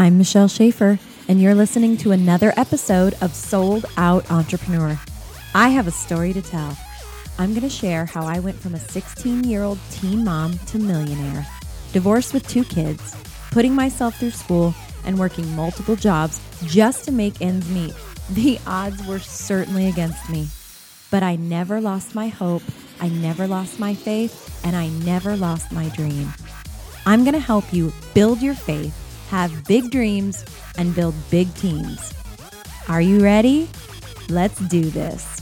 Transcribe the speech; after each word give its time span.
I'm 0.00 0.16
Michelle 0.16 0.48
Schaefer, 0.48 0.98
and 1.28 1.42
you're 1.42 1.54
listening 1.54 1.98
to 1.98 2.12
another 2.12 2.54
episode 2.56 3.14
of 3.20 3.34
Sold 3.34 3.84
Out 3.98 4.30
Entrepreneur. 4.30 4.98
I 5.54 5.68
have 5.68 5.86
a 5.86 5.90
story 5.90 6.32
to 6.32 6.40
tell. 6.40 6.74
I'm 7.38 7.50
going 7.50 7.68
to 7.68 7.68
share 7.68 8.06
how 8.06 8.24
I 8.24 8.38
went 8.38 8.58
from 8.58 8.74
a 8.74 8.80
16 8.80 9.44
year 9.44 9.62
old 9.62 9.78
teen 9.90 10.24
mom 10.24 10.58
to 10.68 10.78
millionaire, 10.78 11.46
divorced 11.92 12.32
with 12.32 12.48
two 12.48 12.64
kids, 12.64 13.14
putting 13.50 13.74
myself 13.74 14.18
through 14.18 14.30
school, 14.30 14.74
and 15.04 15.18
working 15.18 15.54
multiple 15.54 15.96
jobs 15.96 16.40
just 16.64 17.04
to 17.04 17.12
make 17.12 17.42
ends 17.42 17.68
meet. 17.68 17.92
The 18.30 18.58
odds 18.66 19.06
were 19.06 19.18
certainly 19.18 19.86
against 19.88 20.30
me, 20.30 20.48
but 21.10 21.22
I 21.22 21.36
never 21.36 21.78
lost 21.78 22.14
my 22.14 22.28
hope, 22.28 22.62
I 23.02 23.10
never 23.10 23.46
lost 23.46 23.78
my 23.78 23.92
faith, 23.92 24.64
and 24.64 24.74
I 24.74 24.88
never 25.04 25.36
lost 25.36 25.70
my 25.70 25.90
dream. 25.90 26.32
I'm 27.04 27.22
going 27.22 27.34
to 27.34 27.38
help 27.38 27.70
you 27.70 27.92
build 28.14 28.40
your 28.40 28.54
faith, 28.54 29.09
have 29.30 29.64
big 29.68 29.92
dreams, 29.92 30.44
and 30.76 30.92
build 30.92 31.14
big 31.30 31.54
teams. 31.54 32.12
Are 32.88 33.00
you 33.00 33.22
ready? 33.22 33.68
Let's 34.28 34.58
do 34.68 34.82
this. 34.82 35.40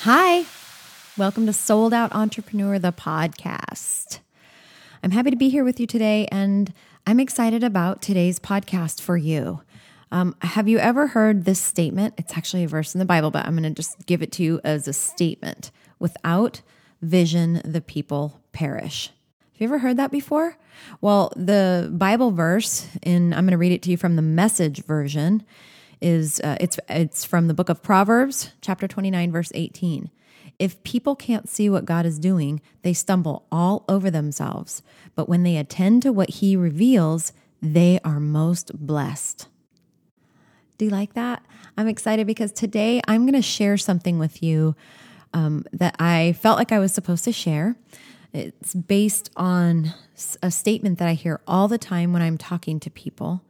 Hi, 0.00 0.44
welcome 1.16 1.46
to 1.46 1.52
Sold 1.52 1.94
Out 1.94 2.12
Entrepreneur, 2.12 2.80
the 2.80 2.90
podcast. 2.90 4.18
I'm 5.04 5.12
happy 5.12 5.30
to 5.30 5.36
be 5.36 5.50
here 5.50 5.62
with 5.62 5.78
you 5.78 5.86
today, 5.86 6.26
and 6.32 6.72
I'm 7.06 7.20
excited 7.20 7.62
about 7.62 8.02
today's 8.02 8.40
podcast 8.40 9.00
for 9.00 9.16
you. 9.16 9.60
Um, 10.12 10.36
have 10.42 10.68
you 10.68 10.78
ever 10.78 11.06
heard 11.06 11.46
this 11.46 11.58
statement? 11.58 12.12
It's 12.18 12.36
actually 12.36 12.64
a 12.64 12.68
verse 12.68 12.94
in 12.94 12.98
the 12.98 13.06
Bible, 13.06 13.30
but 13.30 13.46
I'm 13.46 13.56
going 13.56 13.62
to 13.62 13.70
just 13.70 14.04
give 14.04 14.20
it 14.20 14.30
to 14.32 14.42
you 14.42 14.60
as 14.62 14.86
a 14.86 14.92
statement. 14.92 15.70
Without 15.98 16.60
vision, 17.00 17.62
the 17.64 17.80
people 17.80 18.38
perish. 18.52 19.08
Have 19.52 19.60
you 19.60 19.66
ever 19.68 19.78
heard 19.78 19.96
that 19.96 20.10
before? 20.10 20.58
Well, 21.00 21.32
the 21.34 21.90
Bible 21.90 22.30
verse, 22.30 22.86
and 23.02 23.34
I'm 23.34 23.44
going 23.44 23.52
to 23.52 23.58
read 23.58 23.72
it 23.72 23.80
to 23.82 23.90
you 23.90 23.96
from 23.96 24.16
the 24.16 24.22
message 24.22 24.84
version, 24.84 25.44
is 26.02 26.40
uh, 26.40 26.58
it's 26.60 26.78
it's 26.90 27.24
from 27.24 27.48
the 27.48 27.54
book 27.54 27.70
of 27.70 27.82
Proverbs, 27.82 28.50
chapter 28.60 28.86
29, 28.86 29.32
verse 29.32 29.50
18. 29.54 30.10
If 30.58 30.82
people 30.82 31.16
can't 31.16 31.48
see 31.48 31.70
what 31.70 31.86
God 31.86 32.04
is 32.04 32.18
doing, 32.18 32.60
they 32.82 32.92
stumble 32.92 33.46
all 33.50 33.84
over 33.88 34.10
themselves. 34.10 34.82
But 35.14 35.28
when 35.28 35.42
they 35.42 35.56
attend 35.56 36.02
to 36.02 36.12
what 36.12 36.28
He 36.28 36.54
reveals, 36.54 37.32
they 37.62 37.98
are 38.04 38.20
most 38.20 38.72
blessed. 38.78 39.48
Do 40.82 40.86
you 40.86 40.90
like 40.90 41.14
that? 41.14 41.44
I'm 41.76 41.86
excited 41.86 42.26
because 42.26 42.50
today 42.50 43.00
I'm 43.06 43.20
going 43.20 43.40
to 43.40 43.40
share 43.40 43.76
something 43.76 44.18
with 44.18 44.42
you 44.42 44.74
um, 45.32 45.64
that 45.72 45.94
I 46.00 46.32
felt 46.40 46.58
like 46.58 46.72
I 46.72 46.80
was 46.80 46.92
supposed 46.92 47.22
to 47.22 47.30
share. 47.30 47.76
It's 48.32 48.74
based 48.74 49.30
on 49.36 49.94
a 50.42 50.50
statement 50.50 50.98
that 50.98 51.06
I 51.06 51.14
hear 51.14 51.40
all 51.46 51.68
the 51.68 51.78
time 51.78 52.12
when 52.12 52.20
I'm 52.20 52.36
talking 52.36 52.80
to 52.80 52.90
people. 52.90 53.44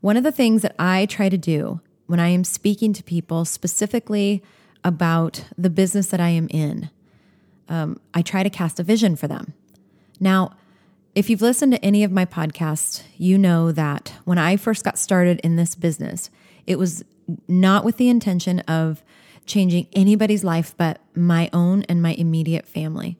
One 0.00 0.16
of 0.16 0.24
the 0.24 0.32
things 0.32 0.62
that 0.62 0.74
I 0.78 1.04
try 1.04 1.28
to 1.28 1.36
do 1.36 1.82
when 2.06 2.18
I 2.18 2.28
am 2.28 2.44
speaking 2.44 2.94
to 2.94 3.04
people 3.04 3.44
specifically 3.44 4.42
about 4.82 5.44
the 5.58 5.68
business 5.68 6.06
that 6.06 6.20
I 6.20 6.30
am 6.30 6.48
in, 6.48 6.88
um, 7.68 8.00
I 8.14 8.22
try 8.22 8.42
to 8.42 8.48
cast 8.48 8.80
a 8.80 8.82
vision 8.82 9.16
for 9.16 9.28
them. 9.28 9.52
Now, 10.18 10.52
if 11.14 11.28
you've 11.28 11.42
listened 11.42 11.72
to 11.72 11.84
any 11.84 12.04
of 12.04 12.10
my 12.10 12.24
podcasts, 12.24 13.02
you 13.18 13.36
know 13.36 13.70
that 13.70 14.14
when 14.24 14.38
I 14.38 14.56
first 14.56 14.82
got 14.82 14.98
started 14.98 15.40
in 15.40 15.56
this 15.56 15.74
business, 15.74 16.30
it 16.70 16.78
was 16.78 17.04
not 17.48 17.84
with 17.84 17.96
the 17.96 18.08
intention 18.08 18.60
of 18.60 19.02
changing 19.44 19.88
anybody's 19.92 20.44
life 20.44 20.72
but 20.76 21.00
my 21.16 21.50
own 21.52 21.82
and 21.88 22.00
my 22.00 22.12
immediate 22.12 22.64
family. 22.64 23.18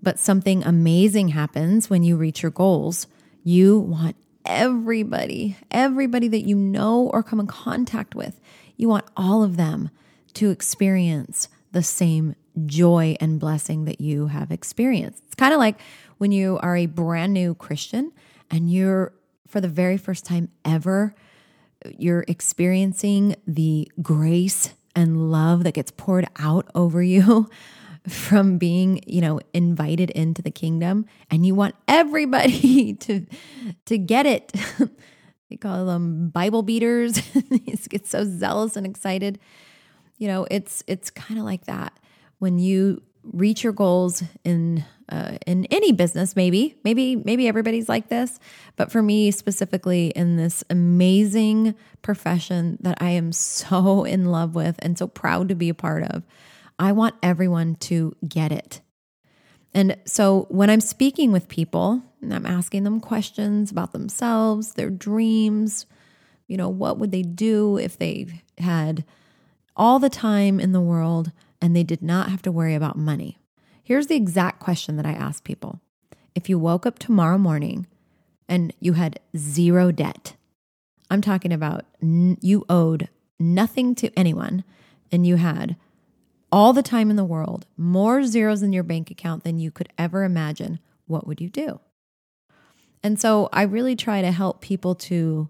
But 0.00 0.20
something 0.20 0.62
amazing 0.62 1.28
happens 1.28 1.90
when 1.90 2.04
you 2.04 2.16
reach 2.16 2.44
your 2.44 2.52
goals. 2.52 3.08
You 3.42 3.80
want 3.80 4.14
everybody, 4.44 5.56
everybody 5.68 6.28
that 6.28 6.46
you 6.46 6.54
know 6.54 7.10
or 7.12 7.24
come 7.24 7.40
in 7.40 7.48
contact 7.48 8.14
with. 8.14 8.40
You 8.76 8.88
want 8.88 9.06
all 9.16 9.42
of 9.42 9.56
them 9.56 9.90
to 10.34 10.50
experience 10.50 11.48
the 11.72 11.82
same 11.82 12.36
joy 12.66 13.16
and 13.20 13.40
blessing 13.40 13.84
that 13.86 14.00
you 14.00 14.28
have 14.28 14.52
experienced. 14.52 15.24
It's 15.26 15.34
kind 15.34 15.52
of 15.52 15.58
like 15.58 15.80
when 16.18 16.30
you 16.30 16.60
are 16.62 16.76
a 16.76 16.86
brand 16.86 17.32
new 17.32 17.56
Christian 17.56 18.12
and 18.48 18.70
you're, 18.70 19.12
for 19.48 19.60
the 19.60 19.68
very 19.68 19.96
first 19.96 20.24
time 20.24 20.50
ever, 20.64 21.16
you're 21.98 22.24
experiencing 22.28 23.36
the 23.46 23.90
grace 24.02 24.74
and 24.94 25.30
love 25.30 25.64
that 25.64 25.74
gets 25.74 25.90
poured 25.90 26.26
out 26.38 26.68
over 26.74 27.02
you 27.02 27.48
from 28.08 28.58
being, 28.58 29.00
you 29.06 29.20
know, 29.20 29.40
invited 29.52 30.10
into 30.10 30.42
the 30.42 30.50
kingdom 30.50 31.06
and 31.30 31.44
you 31.44 31.54
want 31.54 31.74
everybody 31.88 32.94
to 33.00 33.26
to 33.84 33.98
get 33.98 34.26
it. 34.26 34.52
they 35.50 35.56
call 35.56 35.86
them 35.86 36.30
Bible 36.30 36.62
beaters. 36.62 37.20
get 37.88 38.06
so 38.06 38.24
zealous 38.24 38.76
and 38.76 38.86
excited. 38.86 39.38
You 40.18 40.28
know, 40.28 40.46
it's 40.50 40.82
it's 40.86 41.10
kind 41.10 41.38
of 41.38 41.44
like 41.44 41.66
that 41.66 41.98
when 42.38 42.58
you 42.58 43.02
reach 43.32 43.64
your 43.64 43.72
goals 43.72 44.22
in 44.44 44.84
uh, 45.08 45.38
in 45.46 45.66
any 45.66 45.92
business. 45.92 46.34
Maybe, 46.34 46.76
maybe, 46.84 47.16
maybe 47.16 47.46
everybody's 47.46 47.88
like 47.88 48.08
this, 48.08 48.40
but 48.76 48.90
for 48.90 49.02
me 49.02 49.30
specifically, 49.30 50.08
in 50.08 50.36
this 50.36 50.64
amazing 50.68 51.74
profession 52.02 52.78
that 52.80 52.98
I 53.00 53.10
am 53.10 53.32
so 53.32 54.04
in 54.04 54.26
love 54.26 54.54
with 54.54 54.76
and 54.80 54.98
so 54.98 55.06
proud 55.06 55.48
to 55.48 55.54
be 55.54 55.68
a 55.68 55.74
part 55.74 56.02
of, 56.04 56.24
I 56.78 56.92
want 56.92 57.14
everyone 57.22 57.76
to 57.76 58.16
get 58.26 58.52
it. 58.52 58.80
And 59.72 59.96
so 60.06 60.46
when 60.48 60.70
I'm 60.70 60.80
speaking 60.80 61.32
with 61.32 61.48
people 61.48 62.02
and 62.22 62.32
I'm 62.32 62.46
asking 62.46 62.84
them 62.84 62.98
questions 62.98 63.70
about 63.70 63.92
themselves, 63.92 64.72
their 64.72 64.90
dreams, 64.90 65.86
you 66.46 66.56
know, 66.56 66.68
what 66.68 66.98
would 66.98 67.12
they 67.12 67.22
do 67.22 67.76
if 67.76 67.98
they 67.98 68.42
had 68.58 69.04
all 69.76 69.98
the 69.98 70.08
time 70.08 70.58
in 70.58 70.72
the 70.72 70.80
world 70.80 71.30
and 71.60 71.74
they 71.74 71.82
did 71.82 72.02
not 72.02 72.30
have 72.30 72.42
to 72.42 72.52
worry 72.52 72.74
about 72.74 72.96
money? 72.96 73.38
Here's 73.82 74.08
the 74.08 74.16
exact 74.16 74.60
question 74.60 74.96
that 74.96 75.06
I 75.06 75.12
ask 75.12 75.44
people 75.44 75.80
If 76.34 76.48
you 76.48 76.58
woke 76.58 76.86
up 76.86 76.98
tomorrow 76.98 77.38
morning 77.38 77.86
and 78.48 78.72
you 78.80 78.94
had 78.94 79.20
zero 79.36 79.92
debt, 79.92 80.34
I'm 81.10 81.20
talking 81.20 81.52
about 81.52 81.84
n- 82.02 82.38
you 82.40 82.64
owed 82.68 83.08
nothing 83.38 83.94
to 83.96 84.10
anyone 84.18 84.64
and 85.12 85.26
you 85.26 85.36
had 85.36 85.76
all 86.50 86.72
the 86.72 86.82
time 86.82 87.10
in 87.10 87.16
the 87.16 87.24
world, 87.24 87.66
more 87.76 88.24
zeros 88.24 88.62
in 88.62 88.72
your 88.72 88.82
bank 88.82 89.10
account 89.10 89.44
than 89.44 89.58
you 89.58 89.70
could 89.70 89.88
ever 89.98 90.24
imagine, 90.24 90.78
what 91.06 91.26
would 91.26 91.40
you 91.40 91.48
do? 91.48 91.80
And 93.02 93.20
so 93.20 93.48
I 93.52 93.62
really 93.62 93.94
try 93.94 94.22
to 94.22 94.32
help 94.32 94.60
people 94.60 94.94
to 94.96 95.48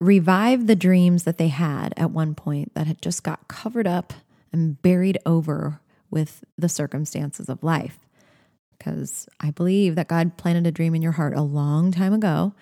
revive 0.00 0.66
the 0.66 0.76
dreams 0.76 1.24
that 1.24 1.38
they 1.38 1.48
had 1.48 1.92
at 1.96 2.10
one 2.10 2.34
point 2.34 2.74
that 2.74 2.86
had 2.86 3.02
just 3.02 3.22
got 3.22 3.48
covered 3.48 3.86
up 3.86 4.12
and 4.52 4.80
buried 4.82 5.18
over 5.24 5.80
with 6.10 6.44
the 6.58 6.68
circumstances 6.68 7.48
of 7.48 7.62
life. 7.62 7.98
Because 8.76 9.28
I 9.40 9.50
believe 9.50 9.94
that 9.94 10.08
God 10.08 10.36
planted 10.36 10.66
a 10.66 10.72
dream 10.72 10.94
in 10.94 11.02
your 11.02 11.12
heart 11.12 11.34
a 11.36 11.42
long 11.42 11.92
time 11.92 12.12
ago, 12.12 12.54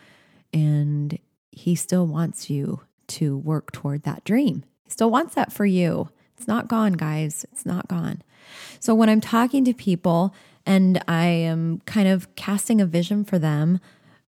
and 0.52 1.18
He 1.52 1.74
still 1.74 2.06
wants 2.06 2.50
you 2.50 2.80
to 3.08 3.36
work 3.38 3.72
toward 3.72 4.02
that 4.02 4.24
dream. 4.24 4.64
He 4.84 4.90
still 4.90 5.10
wants 5.10 5.34
that 5.34 5.52
for 5.52 5.64
you. 5.64 6.10
It's 6.36 6.48
not 6.48 6.68
gone, 6.68 6.92
guys. 6.92 7.44
It's 7.52 7.66
not 7.66 7.88
gone. 7.88 8.22
So 8.80 8.94
when 8.94 9.08
I'm 9.08 9.20
talking 9.20 9.64
to 9.64 9.74
people 9.74 10.34
and 10.64 11.02
I 11.08 11.26
am 11.26 11.80
kind 11.86 12.08
of 12.08 12.34
casting 12.36 12.80
a 12.80 12.86
vision 12.86 13.24
for 13.24 13.38
them, 13.38 13.80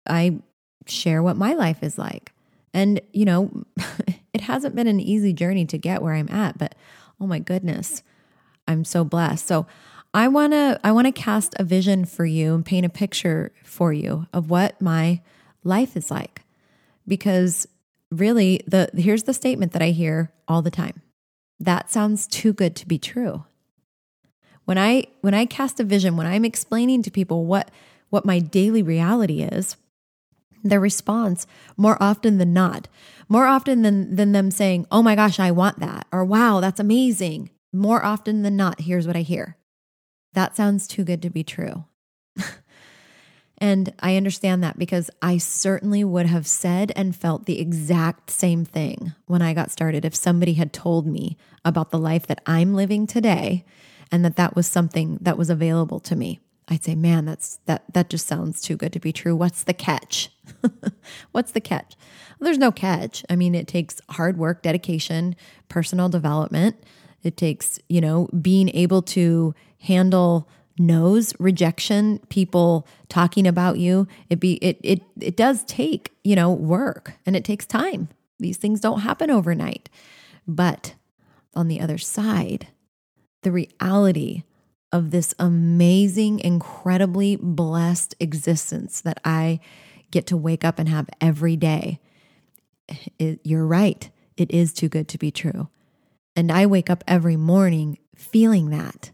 I 0.07 0.39
share 0.85 1.21
what 1.21 1.37
my 1.37 1.53
life 1.53 1.83
is 1.83 1.97
like. 1.97 2.31
And, 2.73 3.01
you 3.11 3.25
know, 3.25 3.65
it 4.33 4.41
hasn't 4.41 4.75
been 4.75 4.87
an 4.87 4.99
easy 4.99 5.33
journey 5.33 5.65
to 5.65 5.77
get 5.77 6.01
where 6.01 6.13
I'm 6.13 6.29
at, 6.29 6.57
but 6.57 6.75
oh 7.19 7.27
my 7.27 7.39
goodness, 7.39 8.03
I'm 8.67 8.83
so 8.83 9.03
blessed. 9.03 9.47
So 9.47 9.65
I 10.13 10.27
want 10.27 10.53
to 10.53 10.79
I 10.83 10.91
want 10.91 11.07
to 11.07 11.11
cast 11.11 11.55
a 11.59 11.63
vision 11.63 12.05
for 12.05 12.25
you 12.25 12.55
and 12.55 12.65
paint 12.65 12.85
a 12.85 12.89
picture 12.89 13.51
for 13.63 13.93
you 13.93 14.27
of 14.33 14.49
what 14.49 14.81
my 14.81 15.21
life 15.63 15.95
is 15.95 16.09
like. 16.11 16.43
Because 17.07 17.67
really 18.11 18.61
the 18.67 18.89
here's 18.95 19.23
the 19.23 19.33
statement 19.33 19.73
that 19.73 19.81
I 19.81 19.89
hear 19.89 20.31
all 20.47 20.61
the 20.61 20.71
time 20.71 21.01
that 21.59 21.89
sounds 21.89 22.27
too 22.27 22.53
good 22.53 22.75
to 22.75 22.87
be 22.87 22.97
true. 22.97 23.45
When 24.65 24.77
I 24.77 25.07
when 25.21 25.33
I 25.33 25.45
cast 25.45 25.79
a 25.79 25.83
vision, 25.83 26.17
when 26.17 26.27
I'm 26.27 26.45
explaining 26.45 27.03
to 27.03 27.11
people 27.11 27.45
what 27.45 27.71
what 28.09 28.25
my 28.25 28.39
daily 28.39 28.83
reality 28.83 29.41
is, 29.41 29.75
their 30.63 30.79
response 30.79 31.47
more 31.75 31.97
often 32.01 32.37
than 32.37 32.53
not, 32.53 32.87
more 33.29 33.47
often 33.47 33.81
than 33.81 34.15
than 34.15 34.31
them 34.31 34.51
saying, 34.51 34.85
"Oh 34.91 35.03
my 35.03 35.15
gosh, 35.15 35.39
I 35.39 35.51
want 35.51 35.79
that," 35.79 36.07
or 36.11 36.23
"Wow, 36.25 36.59
that's 36.59 36.79
amazing." 36.79 37.49
More 37.73 38.03
often 38.03 38.41
than 38.41 38.55
not, 38.55 38.81
here's 38.81 39.05
what 39.05 39.15
I 39.15 39.21
hear. 39.21 39.57
That 40.33 40.55
sounds 40.55 40.87
too 40.87 41.03
good 41.03 41.21
to 41.21 41.29
be 41.29 41.43
true. 41.43 41.85
And 43.59 43.93
I 43.99 44.17
understand 44.17 44.63
that 44.63 44.77
because 44.77 45.09
I 45.21 45.37
certainly 45.37 46.03
would 46.03 46.27
have 46.27 46.45
said 46.45 46.91
and 46.95 47.15
felt 47.15 47.45
the 47.45 47.59
exact 47.59 48.29
same 48.29 48.65
thing 48.65 49.13
when 49.25 49.41
I 49.41 49.53
got 49.53 49.71
started 49.71 50.05
if 50.05 50.13
somebody 50.15 50.53
had 50.53 50.71
told 50.71 51.07
me 51.07 51.37
about 51.65 51.89
the 51.89 51.97
life 51.97 52.27
that 52.27 52.41
I'm 52.45 52.75
living 52.75 53.07
today 53.07 53.65
and 54.11 54.23
that 54.23 54.35
that 54.35 54.55
was 54.55 54.67
something 54.67 55.17
that 55.21 55.37
was 55.37 55.49
available 55.49 55.99
to 56.01 56.15
me, 56.15 56.39
I'd 56.69 56.83
say, 56.83 56.95
man, 56.95 57.25
that's 57.25 57.59
that 57.65 57.83
that 57.93 58.09
just 58.09 58.27
sounds 58.27 58.61
too 58.61 58.75
good 58.75 58.91
to 58.93 58.99
be 58.99 59.13
true. 59.13 59.35
What's 59.35 59.63
the 59.63 59.73
catch? 59.73 60.29
What's 61.31 61.51
the 61.51 61.61
catch? 61.61 61.95
Well, 62.39 62.45
there's 62.45 62.57
no 62.57 62.71
catch. 62.71 63.23
I 63.29 63.35
mean, 63.35 63.55
it 63.55 63.67
takes 63.67 64.01
hard 64.09 64.37
work, 64.37 64.63
dedication, 64.63 65.35
personal 65.69 66.09
development. 66.09 66.83
It 67.23 67.37
takes, 67.37 67.79
you 67.87 68.01
know, 68.01 68.27
being 68.41 68.69
able 68.69 69.01
to 69.03 69.55
handle 69.79 70.49
no's, 70.77 71.33
rejection, 71.39 72.19
people 72.29 72.85
talking 73.09 73.47
about 73.47 73.79
you. 73.79 74.07
It 74.29 74.39
be 74.39 74.55
it 74.55 74.79
it 74.83 75.01
it 75.19 75.35
does 75.37 75.63
take, 75.63 76.13
you 76.23 76.35
know, 76.35 76.51
work 76.51 77.13
and 77.25 77.35
it 77.35 77.45
takes 77.45 77.65
time. 77.65 78.09
These 78.39 78.57
things 78.57 78.81
don't 78.81 79.01
happen 79.01 79.31
overnight. 79.31 79.89
But 80.47 80.95
on 81.55 81.67
the 81.67 81.81
other 81.81 81.97
side, 81.97 82.67
the 83.41 83.51
reality 83.51 84.43
of 84.91 85.11
this 85.11 85.33
amazing, 85.39 86.39
incredibly 86.39 87.35
blessed 87.35 88.15
existence 88.19 89.01
that 89.01 89.19
I 89.25 89.59
get 90.11 90.27
to 90.27 90.37
wake 90.37 90.63
up 90.63 90.79
and 90.79 90.87
have 90.87 91.09
every 91.19 91.55
day. 91.55 91.99
It, 93.19 93.41
you're 93.43 93.65
right. 93.65 94.09
It 94.37 94.51
is 94.51 94.73
too 94.73 94.87
good 94.87 95.07
to 95.09 95.17
be 95.17 95.31
true. 95.31 95.67
And 96.35 96.51
I 96.51 96.65
wake 96.65 96.89
up 96.89 97.03
every 97.07 97.35
morning 97.35 97.97
feeling 98.15 98.69
that 98.69 99.11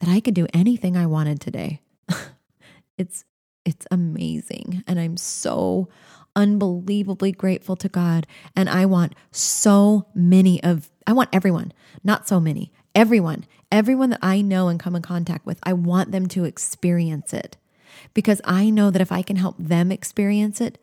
that 0.00 0.10
I 0.10 0.20
could 0.20 0.34
do 0.34 0.46
anything 0.52 0.96
I 0.96 1.06
wanted 1.06 1.40
today. 1.40 1.80
it's 2.98 3.24
it's 3.64 3.86
amazing 3.90 4.84
and 4.86 5.00
I'm 5.00 5.16
so 5.16 5.88
unbelievably 6.36 7.32
grateful 7.32 7.76
to 7.76 7.88
God 7.88 8.26
and 8.54 8.68
I 8.68 8.86
want 8.86 9.14
so 9.32 10.06
many 10.14 10.62
of 10.62 10.90
I 11.06 11.12
want 11.12 11.30
everyone, 11.32 11.72
not 12.04 12.28
so 12.28 12.40
many. 12.40 12.72
Everyone, 12.96 13.44
everyone 13.70 14.08
that 14.08 14.20
I 14.22 14.40
know 14.40 14.68
and 14.68 14.80
come 14.80 14.96
in 14.96 15.02
contact 15.02 15.44
with, 15.44 15.58
I 15.62 15.74
want 15.74 16.12
them 16.12 16.28
to 16.28 16.44
experience 16.44 17.34
it 17.34 17.58
because 18.14 18.40
I 18.42 18.70
know 18.70 18.90
that 18.90 19.02
if 19.02 19.12
I 19.12 19.20
can 19.20 19.36
help 19.36 19.54
them 19.58 19.92
experience 19.92 20.62
it, 20.62 20.78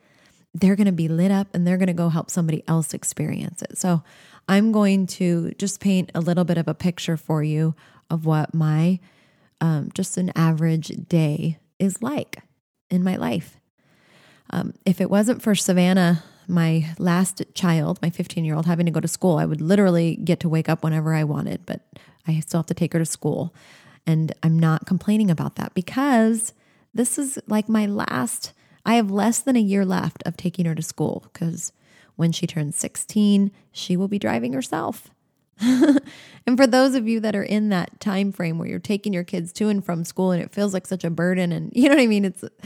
they're 0.53 0.75
going 0.75 0.85
to 0.85 0.91
be 0.91 1.07
lit 1.07 1.31
up 1.31 1.47
and 1.55 1.65
they're 1.65 1.79
going 1.79 1.87
to 1.87 1.93
go 1.93 2.09
help 2.09 2.29
somebody 2.29 2.63
else 2.67 2.93
experience 2.93 3.63
it. 3.63 3.79
So 3.79 4.03
I'm 4.47 4.71
going 4.71 5.07
to 5.07 5.53
just 5.57 5.79
paint 5.79 6.11
a 6.13 6.19
little 6.19 6.43
bit 6.43 6.59
of 6.59 6.67
a 6.67 6.75
picture 6.75 7.17
for 7.17 7.43
you 7.43 7.73
of 8.11 8.27
what 8.27 8.53
my 8.53 8.99
um, 9.59 9.89
just 9.95 10.15
an 10.15 10.31
average 10.35 10.89
day 11.09 11.57
is 11.79 12.03
like 12.03 12.43
in 12.91 13.03
my 13.03 13.15
life. 13.15 13.59
Um, 14.51 14.75
if 14.85 15.01
it 15.01 15.09
wasn't 15.09 15.41
for 15.41 15.55
Savannah, 15.55 16.23
my 16.47 16.93
last 16.97 17.41
child, 17.53 17.99
my 18.01 18.09
15 18.09 18.45
year 18.45 18.55
old, 18.55 18.65
having 18.65 18.85
to 18.85 18.91
go 18.91 18.99
to 18.99 19.07
school, 19.07 19.37
I 19.37 19.45
would 19.45 19.61
literally 19.61 20.15
get 20.17 20.39
to 20.41 20.49
wake 20.49 20.69
up 20.69 20.83
whenever 20.83 21.13
I 21.13 21.23
wanted, 21.23 21.65
but 21.65 21.81
I 22.27 22.39
still 22.39 22.59
have 22.59 22.67
to 22.67 22.73
take 22.73 22.93
her 22.93 22.99
to 22.99 23.05
school. 23.05 23.53
And 24.05 24.33
I'm 24.43 24.59
not 24.59 24.85
complaining 24.85 25.31
about 25.31 25.55
that 25.55 25.73
because 25.73 26.53
this 26.93 27.17
is 27.17 27.39
like 27.47 27.69
my 27.69 27.85
last, 27.85 28.53
I 28.85 28.95
have 28.95 29.09
less 29.09 29.39
than 29.39 29.55
a 29.55 29.61
year 29.61 29.85
left 29.85 30.23
of 30.25 30.37
taking 30.37 30.65
her 30.65 30.75
to 30.75 30.81
school 30.81 31.25
because 31.31 31.71
when 32.15 32.31
she 32.31 32.45
turns 32.45 32.75
16, 32.75 33.51
she 33.71 33.97
will 33.97 34.07
be 34.07 34.19
driving 34.19 34.53
herself. 34.53 35.09
and 35.61 36.57
for 36.57 36.67
those 36.67 36.95
of 36.95 37.07
you 37.07 37.19
that 37.19 37.35
are 37.35 37.43
in 37.43 37.69
that 37.69 37.99
time 37.99 38.31
frame 38.31 38.57
where 38.57 38.67
you're 38.67 38.79
taking 38.79 39.13
your 39.13 39.23
kids 39.23 39.53
to 39.53 39.69
and 39.69 39.85
from 39.85 40.03
school 40.03 40.31
and 40.31 40.41
it 40.41 40.51
feels 40.51 40.73
like 40.73 40.87
such 40.87 41.03
a 41.03 41.09
burden 41.09 41.51
and 41.51 41.71
you 41.75 41.87
know 41.87 41.95
what 41.95 42.01
I 42.01 42.07
mean 42.07 42.25
it's 42.25 42.43
it, 42.43 42.59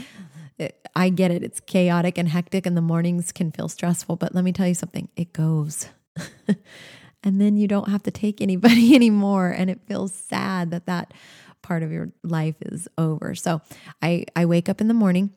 I 0.94 1.08
get 1.10 1.30
it 1.30 1.42
it's 1.42 1.60
chaotic 1.60 2.18
and 2.18 2.28
hectic 2.28 2.66
and 2.66 2.76
the 2.76 2.82
mornings 2.82 3.32
can 3.32 3.52
feel 3.52 3.68
stressful 3.68 4.16
but 4.16 4.34
let 4.34 4.44
me 4.44 4.52
tell 4.52 4.66
you 4.66 4.74
something 4.74 5.08
it 5.16 5.32
goes 5.32 5.88
and 7.22 7.40
then 7.40 7.56
you 7.56 7.68
don't 7.68 7.88
have 7.88 8.02
to 8.04 8.10
take 8.10 8.40
anybody 8.40 8.94
anymore 8.94 9.48
and 9.48 9.70
it 9.70 9.80
feels 9.86 10.12
sad 10.12 10.70
that 10.70 10.86
that 10.86 11.12
part 11.62 11.82
of 11.82 11.92
your 11.92 12.10
life 12.22 12.56
is 12.62 12.88
over 12.98 13.34
so 13.34 13.60
I 14.02 14.24
I 14.34 14.46
wake 14.46 14.68
up 14.68 14.80
in 14.80 14.88
the 14.88 14.94
morning 14.94 15.30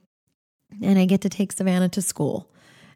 and 0.81 0.97
I 0.97 1.05
get 1.05 1.21
to 1.21 1.29
take 1.29 1.51
Savannah 1.51 1.89
to 1.89 2.01
school 2.01 2.51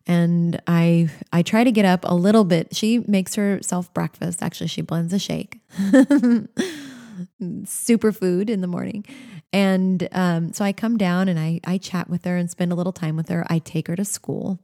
and 0.07 0.61
I 0.67 1.09
I 1.33 1.41
try 1.41 1.63
to 1.63 1.71
get 1.71 1.85
up 1.85 2.01
a 2.03 2.13
little 2.13 2.43
bit. 2.43 2.75
She 2.75 2.99
makes 2.99 3.35
herself 3.35 3.93
breakfast. 3.93 4.43
Actually, 4.43 4.67
she 4.67 4.81
blends 4.81 5.13
a 5.13 5.19
shake. 5.19 5.59
Superfood 7.41 8.49
in 8.49 8.61
the 8.61 8.67
morning. 8.67 9.05
And 9.53 10.07
um, 10.11 10.53
so 10.53 10.65
I 10.65 10.73
come 10.73 10.97
down 10.97 11.27
and 11.29 11.39
I 11.39 11.59
I 11.65 11.77
chat 11.77 12.09
with 12.09 12.25
her 12.25 12.37
and 12.37 12.49
spend 12.49 12.71
a 12.71 12.75
little 12.75 12.93
time 12.93 13.15
with 13.15 13.29
her. 13.29 13.45
I 13.49 13.59
take 13.59 13.87
her 13.87 13.95
to 13.95 14.05
school. 14.05 14.59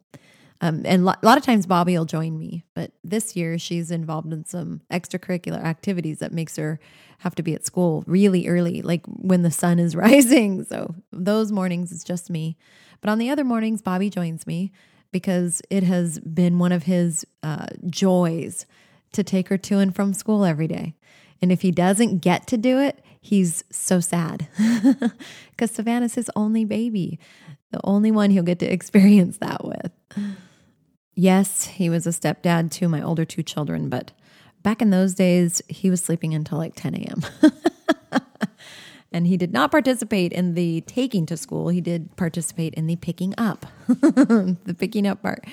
Um, 0.63 0.83
and 0.85 1.05
lo- 1.05 1.15
a 1.21 1.25
lot 1.25 1.39
of 1.39 1.43
times 1.43 1.65
Bobby 1.65 1.97
will 1.97 2.05
join 2.05 2.37
me, 2.37 2.63
but 2.75 2.91
this 3.03 3.35
year 3.35 3.57
she's 3.57 3.89
involved 3.89 4.31
in 4.31 4.45
some 4.45 4.81
extracurricular 4.91 5.63
activities 5.63 6.19
that 6.19 6.31
makes 6.31 6.55
her 6.55 6.79
have 7.19 7.33
to 7.35 7.43
be 7.43 7.55
at 7.55 7.65
school 7.65 8.03
really 8.05 8.47
early, 8.47 8.83
like 8.83 9.01
when 9.07 9.41
the 9.41 9.49
sun 9.51 9.79
is 9.79 9.95
rising. 10.07 10.63
So 10.65 10.93
those 11.11 11.51
mornings 11.51 11.91
it's 11.91 12.03
just 12.03 12.29
me. 12.29 12.57
But 13.01 13.09
on 13.09 13.17
the 13.17 13.29
other 13.31 13.43
mornings, 13.43 13.81
Bobby 13.81 14.09
joins 14.11 14.45
me 14.45 14.71
because 15.11 15.61
it 15.69 15.83
has 15.83 16.19
been 16.19 16.59
one 16.59 16.71
of 16.71 16.83
his 16.83 17.25
uh, 17.43 17.65
joys 17.89 18.65
to 19.13 19.23
take 19.23 19.49
her 19.49 19.57
to 19.57 19.79
and 19.79 19.95
from 19.95 20.13
school 20.13 20.45
every 20.45 20.67
day. 20.67 20.95
And 21.41 21.51
if 21.51 21.61
he 21.61 21.71
doesn't 21.71 22.19
get 22.19 22.47
to 22.47 22.57
do 22.57 22.79
it, 22.79 23.03
he's 23.19 23.63
so 23.71 23.99
sad 23.99 24.47
because 25.51 25.71
Savannah's 25.71 26.15
his 26.15 26.29
only 26.35 26.65
baby, 26.65 27.19
the 27.71 27.79
only 27.83 28.11
one 28.11 28.29
he'll 28.29 28.43
get 28.43 28.59
to 28.59 28.65
experience 28.71 29.37
that 29.37 29.65
with. 29.65 29.91
Yes, 31.15 31.65
he 31.65 31.89
was 31.89 32.07
a 32.07 32.11
stepdad 32.11 32.71
to 32.71 32.87
my 32.87 33.01
older 33.01 33.25
two 33.25 33.43
children, 33.43 33.89
but 33.89 34.11
back 34.63 34.81
in 34.81 34.89
those 34.89 35.13
days, 35.13 35.61
he 35.67 35.89
was 35.89 36.01
sleeping 36.01 36.33
until 36.33 36.57
like 36.57 36.75
10 36.75 36.95
a.m. 36.95 37.21
and 39.11 39.27
he 39.27 39.37
did 39.37 39.51
not 39.51 39.71
participate 39.71 40.31
in 40.31 40.53
the 40.53 40.81
taking 40.81 41.25
to 41.25 41.35
school. 41.35 41.67
He 41.67 41.81
did 41.81 42.15
participate 42.15 42.73
in 42.75 42.87
the 42.87 42.95
picking 42.95 43.33
up, 43.37 43.65
the 43.87 44.75
picking 44.77 45.05
up 45.05 45.21
part. 45.21 45.43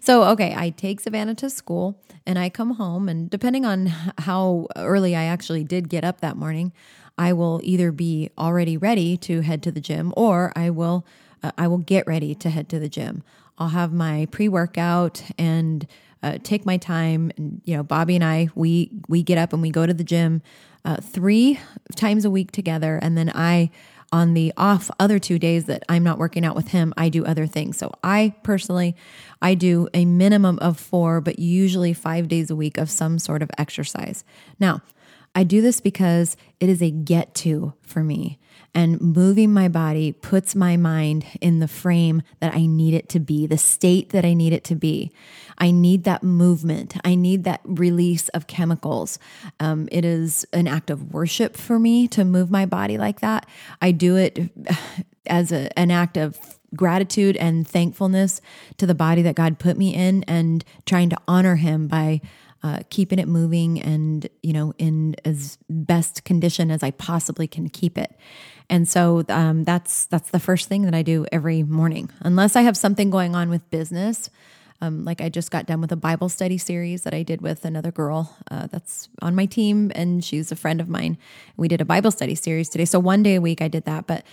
So, 0.00 0.24
okay, 0.24 0.54
I 0.56 0.70
take 0.70 1.00
Savannah 1.00 1.34
to 1.36 1.50
school 1.50 2.00
and 2.26 2.38
I 2.38 2.50
come 2.50 2.72
home, 2.74 3.08
and 3.08 3.28
depending 3.28 3.64
on 3.64 3.86
how 4.18 4.68
early 4.76 5.16
I 5.16 5.24
actually 5.24 5.64
did 5.64 5.88
get 5.88 6.04
up 6.04 6.20
that 6.20 6.36
morning, 6.36 6.72
I 7.18 7.32
will 7.32 7.60
either 7.62 7.90
be 7.92 8.30
already 8.38 8.76
ready 8.76 9.16
to 9.18 9.40
head 9.42 9.62
to 9.64 9.72
the 9.72 9.80
gym 9.80 10.14
or 10.16 10.52
I 10.54 10.70
will 10.70 11.04
uh, 11.42 11.52
I 11.56 11.68
will 11.68 11.78
get 11.78 12.06
ready 12.06 12.34
to 12.34 12.50
head 12.50 12.68
to 12.68 12.78
the 12.78 12.88
gym. 12.88 13.22
I'll 13.60 13.68
have 13.68 13.92
my 13.92 14.26
pre-workout 14.30 15.22
and 15.38 15.86
uh, 16.22 16.38
take 16.42 16.66
my 16.66 16.78
time 16.78 17.30
and 17.36 17.62
you 17.64 17.76
know 17.76 17.82
Bobby 17.82 18.14
and 18.14 18.24
I 18.24 18.48
we 18.54 18.90
we 19.08 19.22
get 19.22 19.38
up 19.38 19.52
and 19.52 19.62
we 19.62 19.70
go 19.70 19.86
to 19.86 19.94
the 19.94 20.04
gym 20.04 20.42
uh, 20.84 20.96
three 20.96 21.60
times 21.96 22.24
a 22.24 22.30
week 22.30 22.52
together. 22.52 22.98
And 23.00 23.16
then 23.16 23.30
I, 23.34 23.70
on 24.12 24.34
the 24.34 24.52
off 24.56 24.90
other 24.98 25.18
two 25.18 25.38
days 25.38 25.66
that 25.66 25.84
I'm 25.88 26.02
not 26.02 26.18
working 26.18 26.44
out 26.44 26.56
with 26.56 26.68
him, 26.68 26.92
I 26.96 27.08
do 27.08 27.24
other 27.24 27.46
things. 27.46 27.76
So 27.76 27.92
I 28.02 28.34
personally, 28.42 28.96
I 29.40 29.54
do 29.54 29.88
a 29.94 30.04
minimum 30.04 30.58
of 30.60 30.78
four, 30.80 31.20
but 31.20 31.38
usually 31.38 31.92
five 31.92 32.28
days 32.28 32.50
a 32.50 32.56
week 32.56 32.76
of 32.76 32.90
some 32.90 33.18
sort 33.18 33.42
of 33.42 33.50
exercise. 33.56 34.24
Now, 34.58 34.82
I 35.34 35.44
do 35.44 35.60
this 35.60 35.80
because 35.80 36.36
it 36.58 36.68
is 36.68 36.82
a 36.82 36.90
get 36.90 37.34
to 37.36 37.74
for 37.82 38.02
me. 38.02 38.38
And 38.72 39.00
moving 39.00 39.52
my 39.52 39.68
body 39.68 40.12
puts 40.12 40.54
my 40.54 40.76
mind 40.76 41.24
in 41.40 41.58
the 41.58 41.66
frame 41.66 42.22
that 42.40 42.54
I 42.54 42.66
need 42.66 42.94
it 42.94 43.08
to 43.10 43.20
be, 43.20 43.46
the 43.46 43.58
state 43.58 44.10
that 44.10 44.24
I 44.24 44.32
need 44.32 44.52
it 44.52 44.62
to 44.64 44.76
be. 44.76 45.10
I 45.58 45.72
need 45.72 46.04
that 46.04 46.22
movement. 46.22 46.96
I 47.04 47.16
need 47.16 47.44
that 47.44 47.60
release 47.64 48.28
of 48.28 48.46
chemicals. 48.46 49.18
Um, 49.58 49.88
it 49.90 50.04
is 50.04 50.46
an 50.52 50.68
act 50.68 50.90
of 50.90 51.12
worship 51.12 51.56
for 51.56 51.78
me 51.78 52.06
to 52.08 52.24
move 52.24 52.50
my 52.50 52.64
body 52.64 52.96
like 52.96 53.20
that. 53.20 53.46
I 53.82 53.90
do 53.90 54.16
it 54.16 54.50
as 55.26 55.52
a, 55.52 55.76
an 55.78 55.90
act 55.90 56.16
of 56.16 56.38
gratitude 56.74 57.36
and 57.36 57.66
thankfulness 57.66 58.40
to 58.76 58.86
the 58.86 58.94
body 58.94 59.22
that 59.22 59.34
God 59.34 59.58
put 59.58 59.76
me 59.76 59.94
in 59.94 60.22
and 60.24 60.64
trying 60.86 61.10
to 61.10 61.18
honor 61.26 61.56
Him 61.56 61.88
by 61.88 62.20
uh, 62.62 62.80
keeping 62.90 63.18
it 63.18 63.28
moving 63.28 63.80
and 63.80 64.28
you 64.42 64.52
know 64.52 64.74
in 64.78 65.16
as 65.24 65.58
best 65.68 66.24
condition 66.24 66.70
as 66.70 66.82
I 66.82 66.90
possibly 66.90 67.46
can 67.46 67.68
keep 67.68 67.96
it. 67.96 68.16
And 68.68 68.88
so 68.88 69.24
um, 69.28 69.64
that's 69.64 70.06
that's 70.06 70.30
the 70.30 70.38
first 70.38 70.68
thing 70.68 70.82
that 70.82 70.94
I 70.94 71.02
do 71.02 71.26
every 71.32 71.62
morning, 71.62 72.10
unless 72.20 72.56
I 72.56 72.62
have 72.62 72.76
something 72.76 73.10
going 73.10 73.34
on 73.34 73.50
with 73.50 73.68
business. 73.70 74.30
Um, 74.82 75.04
like 75.04 75.20
I 75.20 75.28
just 75.28 75.50
got 75.50 75.66
done 75.66 75.82
with 75.82 75.92
a 75.92 75.96
Bible 75.96 76.30
study 76.30 76.56
series 76.56 77.02
that 77.02 77.12
I 77.12 77.22
did 77.22 77.42
with 77.42 77.66
another 77.66 77.90
girl 77.90 78.34
uh, 78.50 78.66
that's 78.66 79.10
on 79.20 79.34
my 79.34 79.44
team, 79.44 79.92
and 79.94 80.24
she's 80.24 80.50
a 80.50 80.56
friend 80.56 80.80
of 80.80 80.88
mine. 80.88 81.18
We 81.58 81.68
did 81.68 81.82
a 81.82 81.84
Bible 81.84 82.10
study 82.10 82.34
series 82.34 82.70
today, 82.70 82.86
so 82.86 82.98
one 82.98 83.22
day 83.22 83.34
a 83.34 83.42
week 83.42 83.60
I 83.60 83.68
did 83.68 83.84
that. 83.84 84.06
But 84.06 84.24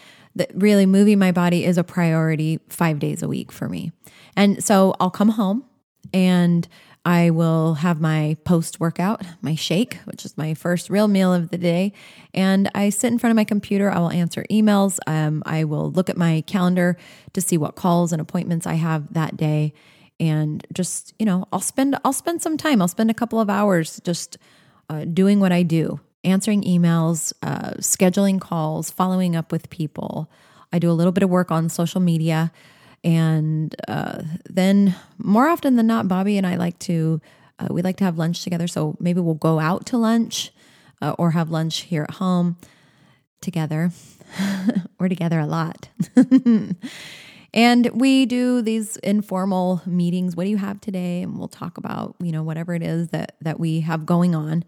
really, 0.54 0.86
moving 0.86 1.20
my 1.20 1.32
body 1.32 1.66
is 1.66 1.78
a 1.78 1.84
priority 1.84 2.60
five 2.70 3.00
days 3.00 3.22
a 3.22 3.28
week 3.28 3.52
for 3.52 3.68
me. 3.68 3.92
And 4.38 4.64
so 4.64 4.96
I'll 5.00 5.10
come 5.10 5.30
home 5.30 5.66
and 6.14 6.68
I 7.08 7.30
will 7.30 7.76
have 7.76 8.02
my 8.02 8.36
post 8.44 8.82
workout, 8.82 9.22
my 9.42 9.56
shake, 9.56 9.96
which 10.04 10.26
is 10.26 10.38
my 10.38 10.54
first 10.54 10.90
real 10.90 11.08
meal 11.08 11.34
of 11.34 11.52
the 11.52 11.58
day. 11.58 11.94
And 12.34 12.70
I 12.76 12.90
sit 12.90 13.14
in 13.14 13.18
front 13.18 13.32
of 13.32 13.38
my 13.38 13.46
computer. 13.46 13.90
I 13.90 13.98
will 14.00 14.12
answer 14.12 14.44
emails. 14.52 15.00
Um, 15.08 15.42
I 15.46 15.64
will 15.64 15.90
look 15.90 16.10
at 16.10 16.18
my 16.18 16.44
calendar 16.48 16.98
to 17.32 17.40
see 17.40 17.58
what 17.58 17.78
calls 17.78 18.12
and 18.12 18.22
appointments 18.22 18.68
I 18.68 18.74
have 18.74 19.14
that 19.14 19.38
day. 19.38 19.72
And 20.20 20.68
just, 20.74 21.14
you 21.18 21.26
know, 21.26 21.46
I'll 21.54 21.62
spend, 21.62 21.98
I'll 22.04 22.12
spend 22.12 22.42
some 22.42 22.58
time. 22.58 22.82
I'll 22.82 22.90
spend 22.90 23.10
a 23.10 23.14
couple 23.14 23.40
of 23.40 23.50
hours 23.50 24.02
just 24.04 24.38
uh, 24.90 25.06
doing 25.06 25.40
what 25.40 25.54
I 25.54 25.64
do 25.64 26.02
answering 26.26 26.62
emails, 26.64 27.32
uh, 27.42 27.76
scheduling 27.76 28.42
calls, 28.42 28.92
following 28.92 29.34
up 29.34 29.54
with 29.54 29.70
people. 29.70 30.30
I 30.74 30.80
do 30.80 30.92
a 30.92 30.98
little 31.00 31.14
bit 31.14 31.24
of 31.24 31.30
work 31.30 31.52
on 31.52 31.70
social 31.70 32.02
media. 32.02 32.52
And 33.04 33.75
uh, 33.88 34.24
then, 34.50 34.96
more 35.18 35.48
often 35.48 35.75
than 35.75 35.88
not, 35.88 36.08
Bobby 36.08 36.38
and 36.38 36.46
I 36.46 36.56
like 36.56 36.77
to, 36.80 37.22
uh, 37.60 37.68
we 37.70 37.82
like 37.82 37.98
to 37.98 38.04
have 38.04 38.18
lunch 38.18 38.44
together. 38.44 38.68
So 38.68 38.98
maybe 39.00 39.22
we'll 39.22 39.36
go 39.36 39.60
out 39.60 39.86
to 39.88 39.98
lunch 39.98 40.51
uh, 41.01 41.16
or 41.18 41.32
have 41.32 41.50
lunch 41.50 41.82
here 41.82 42.04
at 42.04 42.16
home 42.16 42.58
together. 43.42 43.92
We're 45.00 45.10
together 45.10 45.39
a 45.39 45.46
lot. 45.46 45.89
and 47.54 47.89
we 47.94 48.25
do 48.25 48.62
these 48.62 48.98
informal 48.98 49.82
meetings. 49.86 50.36
What 50.36 50.44
do 50.44 50.50
you 50.50 50.58
have 50.58 50.82
today? 50.82 51.22
And 51.22 51.38
we'll 51.38 51.48
talk 51.48 51.77
about, 51.77 52.16
you 52.20 52.32
know, 52.32 52.44
whatever 52.44 52.74
it 52.74 52.84
is 52.84 53.10
that 53.10 53.36
that 53.42 53.60
we 53.60 53.82
have 53.82 54.06
going 54.06 54.36
on. 54.36 54.66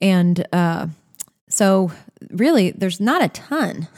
And 0.00 0.46
uh 0.52 0.88
so 1.50 1.92
really 2.30 2.70
there's 2.70 3.00
not 3.00 3.22
a 3.22 3.28
ton. 3.28 3.88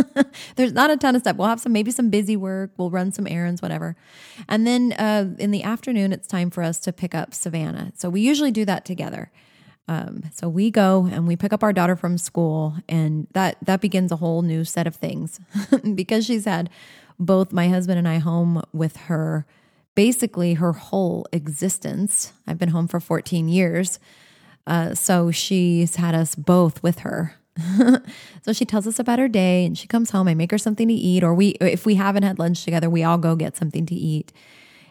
there's 0.56 0.72
not 0.72 0.90
a 0.90 0.96
ton 0.96 1.16
of 1.16 1.22
stuff. 1.22 1.36
We'll 1.36 1.48
have 1.48 1.60
some 1.60 1.72
maybe 1.72 1.90
some 1.90 2.10
busy 2.10 2.36
work, 2.36 2.72
we'll 2.76 2.90
run 2.90 3.12
some 3.12 3.26
errands, 3.26 3.62
whatever. 3.62 3.96
And 4.48 4.66
then 4.66 4.92
uh 4.92 5.34
in 5.38 5.50
the 5.50 5.62
afternoon 5.62 6.12
it's 6.12 6.26
time 6.26 6.50
for 6.50 6.62
us 6.62 6.78
to 6.80 6.92
pick 6.92 7.14
up 7.14 7.32
Savannah. 7.32 7.92
So 7.94 8.10
we 8.10 8.20
usually 8.20 8.50
do 8.50 8.64
that 8.66 8.84
together. 8.84 9.30
Um, 9.88 10.24
so 10.32 10.48
we 10.48 10.70
go 10.70 11.08
and 11.10 11.28
we 11.28 11.36
pick 11.36 11.52
up 11.52 11.62
our 11.62 11.72
daughter 11.72 11.94
from 11.94 12.18
school, 12.18 12.74
and 12.88 13.28
that 13.32 13.56
that 13.62 13.80
begins 13.80 14.10
a 14.10 14.16
whole 14.16 14.42
new 14.42 14.64
set 14.64 14.86
of 14.86 14.96
things 14.96 15.38
because 15.94 16.26
she's 16.26 16.44
had 16.44 16.70
both 17.18 17.52
my 17.52 17.68
husband 17.68 17.98
and 17.98 18.08
I 18.08 18.18
home 18.18 18.62
with 18.72 18.96
her 18.96 19.46
basically 19.94 20.54
her 20.54 20.72
whole 20.72 21.26
existence. 21.32 22.32
I've 22.46 22.58
been 22.58 22.68
home 22.68 22.86
for 22.86 23.00
14 23.00 23.48
years, 23.48 23.98
uh, 24.66 24.94
so 24.94 25.30
she's 25.30 25.96
had 25.96 26.14
us 26.14 26.34
both 26.34 26.82
with 26.82 27.00
her. 27.00 27.34
so 28.42 28.52
she 28.52 28.64
tells 28.64 28.86
us 28.86 28.98
about 28.98 29.18
her 29.18 29.28
day, 29.28 29.64
and 29.64 29.78
she 29.78 29.86
comes 29.86 30.10
home. 30.10 30.28
I 30.28 30.34
make 30.34 30.50
her 30.50 30.58
something 30.58 30.88
to 30.88 30.94
eat, 30.94 31.24
or 31.24 31.34
we 31.34 31.50
if 31.60 31.86
we 31.86 31.94
haven't 31.94 32.22
had 32.22 32.38
lunch 32.38 32.64
together, 32.64 32.90
we 32.90 33.02
all 33.02 33.18
go 33.18 33.34
get 33.34 33.56
something 33.56 33.86
to 33.86 33.94
eat. 33.94 34.32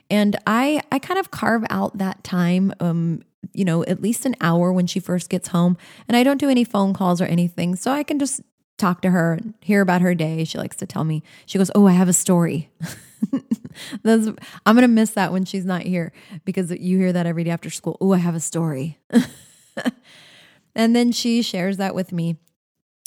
And 0.09 0.35
I 0.47 0.81
I 0.91 0.99
kind 0.99 1.19
of 1.19 1.31
carve 1.31 1.65
out 1.69 1.97
that 1.97 2.23
time 2.23 2.73
um 2.79 3.23
you 3.53 3.65
know, 3.65 3.83
at 3.83 4.01
least 4.01 4.25
an 4.25 4.35
hour 4.41 4.71
when 4.71 4.87
she 4.87 4.99
first 4.99 5.29
gets 5.29 5.49
home. 5.49 5.77
And 6.07 6.17
I 6.17 6.23
don't 6.23 6.39
do 6.39 6.49
any 6.49 6.63
phone 6.63 6.93
calls 6.93 7.21
or 7.21 7.25
anything. 7.25 7.75
So 7.75 7.91
I 7.91 8.03
can 8.03 8.19
just 8.19 8.41
talk 8.77 9.01
to 9.01 9.11
her, 9.11 9.39
hear 9.61 9.81
about 9.81 10.01
her 10.01 10.15
day. 10.15 10.43
She 10.43 10.57
likes 10.57 10.75
to 10.77 10.85
tell 10.85 11.03
me, 11.03 11.23
she 11.45 11.57
goes, 11.57 11.71
Oh, 11.75 11.87
I 11.87 11.91
have 11.91 12.09
a 12.09 12.13
story. 12.13 12.69
That's, 14.03 14.27
I'm 14.65 14.75
going 14.75 14.81
to 14.81 14.87
miss 14.87 15.11
that 15.11 15.31
when 15.31 15.45
she's 15.45 15.65
not 15.65 15.81
here 15.81 16.13
because 16.45 16.71
you 16.71 16.97
hear 16.97 17.13
that 17.13 17.25
every 17.25 17.43
day 17.43 17.51
after 17.51 17.69
school. 17.69 17.97
Oh, 17.99 18.13
I 18.13 18.17
have 18.17 18.35
a 18.35 18.39
story. 18.39 18.99
and 20.75 20.95
then 20.95 21.11
she 21.11 21.41
shares 21.41 21.77
that 21.77 21.95
with 21.95 22.11
me. 22.11 22.37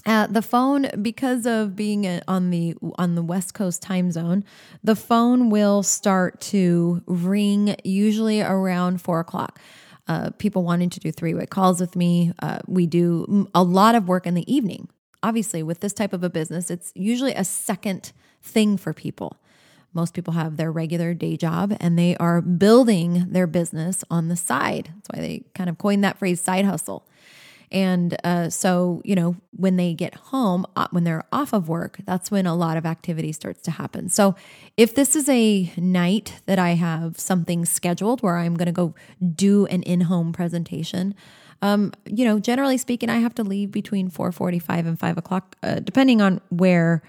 Uh, 0.06 0.26
the 0.26 0.42
phone, 0.42 0.88
because 1.02 1.44
of 1.44 1.76
being 1.76 2.06
on 2.28 2.50
the 2.50 2.74
on 2.96 3.14
the 3.14 3.22
West 3.22 3.52
Coast 3.52 3.82
time 3.82 4.10
zone, 4.10 4.44
the 4.82 4.96
phone 4.96 5.50
will 5.50 5.82
start 5.82 6.40
to 6.40 7.02
ring 7.06 7.76
usually 7.84 8.40
around 8.40 9.02
four 9.02 9.20
o'clock 9.20 9.58
uh, 10.08 10.30
people 10.38 10.64
wanting 10.64 10.90
to 10.90 11.00
do 11.00 11.12
three 11.12 11.34
way 11.34 11.46
calls 11.46 11.80
with 11.80 11.94
me. 11.94 12.32
Uh, 12.40 12.58
we 12.66 12.86
do 12.86 13.48
a 13.54 13.62
lot 13.62 13.94
of 13.94 14.08
work 14.08 14.26
in 14.26 14.34
the 14.34 14.52
evening. 14.52 14.88
Obviously, 15.22 15.62
with 15.62 15.80
this 15.80 15.92
type 15.92 16.12
of 16.12 16.24
a 16.24 16.30
business, 16.30 16.70
it's 16.70 16.92
usually 16.94 17.34
a 17.34 17.44
second 17.44 18.12
thing 18.42 18.76
for 18.76 18.92
people. 18.92 19.36
Most 19.92 20.14
people 20.14 20.34
have 20.34 20.56
their 20.56 20.70
regular 20.70 21.14
day 21.14 21.36
job 21.36 21.76
and 21.80 21.98
they 21.98 22.16
are 22.16 22.40
building 22.40 23.26
their 23.30 23.46
business 23.46 24.04
on 24.10 24.28
the 24.28 24.36
side. 24.36 24.90
That's 24.94 25.08
why 25.10 25.20
they 25.20 25.44
kind 25.54 25.70
of 25.70 25.78
coined 25.78 26.04
that 26.04 26.18
phrase 26.18 26.40
side 26.40 26.64
hustle. 26.64 27.06
And 27.70 28.16
uh, 28.24 28.48
so, 28.48 29.02
you 29.04 29.14
know, 29.14 29.36
when 29.50 29.76
they 29.76 29.92
get 29.92 30.14
home, 30.14 30.66
uh, 30.74 30.88
when 30.90 31.04
they're 31.04 31.24
off 31.32 31.52
of 31.52 31.68
work, 31.68 31.98
that's 32.06 32.30
when 32.30 32.46
a 32.46 32.54
lot 32.54 32.76
of 32.76 32.86
activity 32.86 33.32
starts 33.32 33.60
to 33.62 33.70
happen. 33.72 34.08
So, 34.08 34.34
if 34.76 34.94
this 34.94 35.14
is 35.14 35.28
a 35.28 35.70
night 35.76 36.40
that 36.46 36.58
I 36.58 36.70
have 36.70 37.18
something 37.18 37.64
scheduled 37.66 38.22
where 38.22 38.38
I'm 38.38 38.54
going 38.54 38.66
to 38.66 38.72
go 38.72 38.94
do 39.34 39.66
an 39.66 39.82
in-home 39.82 40.32
presentation, 40.32 41.14
um, 41.60 41.92
you 42.06 42.24
know, 42.24 42.38
generally 42.38 42.78
speaking, 42.78 43.10
I 43.10 43.18
have 43.18 43.34
to 43.34 43.42
leave 43.42 43.70
between 43.70 44.10
4:45 44.10 44.86
and 44.86 44.98
5 44.98 45.18
o'clock, 45.18 45.56
uh, 45.62 45.80
depending 45.80 46.22
on 46.22 46.40
where 46.48 47.02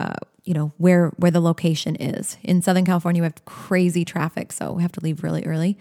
uh, 0.00 0.14
you 0.44 0.54
know 0.54 0.72
where 0.78 1.08
where 1.16 1.30
the 1.30 1.40
location 1.40 1.96
is. 1.96 2.36
In 2.42 2.62
southern 2.62 2.84
california 2.84 3.22
we 3.22 3.26
have 3.26 3.44
crazy 3.44 4.04
traffic 4.04 4.52
so 4.52 4.72
we 4.72 4.82
have 4.82 4.92
to 4.92 5.00
leave 5.00 5.22
really 5.22 5.44
early. 5.44 5.78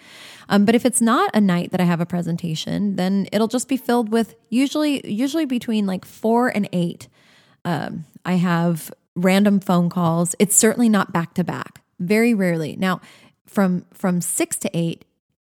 Um, 0.49 0.65
but 0.65 0.75
if 0.75 0.85
it's 0.85 1.01
not 1.01 1.29
a 1.33 1.41
night 1.41 1.71
that 1.71 1.81
i 1.81 1.85
have 1.85 2.01
a 2.01 2.05
presentation 2.05 2.95
then 2.95 3.27
it'll 3.31 3.47
just 3.47 3.67
be 3.67 3.77
filled 3.77 4.09
with 4.11 4.35
usually 4.49 4.95
usually 5.09 5.45
between 5.45 5.87
like 5.87 6.05
four 6.05 6.49
and 6.49 6.67
eight 6.73 7.07
um, 7.65 8.05
i 8.25 8.33
have 8.33 8.91
random 9.15 9.59
phone 9.59 9.89
calls. 9.89 10.35
It's 10.39 10.55
certainly 10.55 10.89
not 10.89 11.11
back 11.11 11.33
to 11.35 11.43
back 11.43 11.81
very 11.99 12.33
rarely. 12.33 12.75
Now 12.75 13.01
from 13.45 13.85
from 13.93 14.21
six 14.21 14.57
to 14.57 14.69
eight 14.77 15.05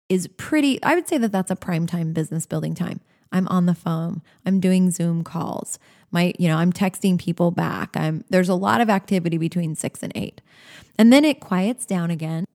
is 0.10 0.28
pretty 0.38 0.82
i 0.84 0.94
would 0.94 1.08
say 1.08 1.18
that 1.18 1.32
that's 1.32 1.50
a 1.50 1.56
prime 1.56 1.88
time 1.88 2.14
business 2.14 2.46
building 2.46 2.76
time. 2.76 3.00
I'm 3.32 3.48
on 3.48 3.66
the 3.66 3.74
phone. 3.74 4.22
I'm 4.46 4.60
doing 4.60 4.92
zoom 4.92 5.24
calls 5.24 5.80
my 6.14 6.34
you 6.40 6.48
know 6.48 6.56
i'm 6.56 6.72
texting 6.72 7.20
people 7.20 7.52
back. 7.52 7.98
I'm 7.98 8.24
there's 8.30 8.48
a 8.48 8.56
lot 8.56 8.80
of 8.80 8.90
activity 8.90 9.38
between 9.38 9.76
6 9.76 10.04
and 10.04 10.14
8 10.16 10.42
and 10.98 11.12
then 11.12 11.26
it 11.26 11.40
quiets 11.40 11.86
down 11.86 12.12
again. 12.12 12.46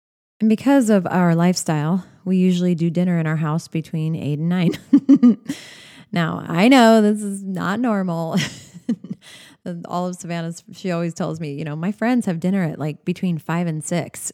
And 0.41 0.49
because 0.49 0.89
of 0.89 1.07
our 1.07 1.35
lifestyle 1.35 2.07
we 2.25 2.39
usually 2.39 2.75
do 2.75 2.89
dinner 2.89 3.19
in 3.19 3.27
our 3.27 3.37
house 3.37 3.69
between 3.69 4.15
8 4.15 4.39
and 4.39 4.49
9 4.49 5.39
now 6.13 6.45
i 6.49 6.69
know 6.69 7.03
this 7.03 7.23
is 7.23 7.43
not 7.43 7.81
normal. 7.81 8.37
All 9.87 10.07
of 10.07 10.15
savannah's 10.15 10.65
she 10.73 10.91
always 10.93 11.13
tells 11.13 11.41
me 11.41 11.53
you 11.53 11.65
know 11.65 11.77
my 11.77 11.93
friends 11.93 12.25
have 12.25 12.41
dinner 12.41 12.63
at 12.63 12.79
like 12.79 13.05
between 13.05 13.37
5 13.37 13.67
and 13.67 13.85
6 13.85 14.33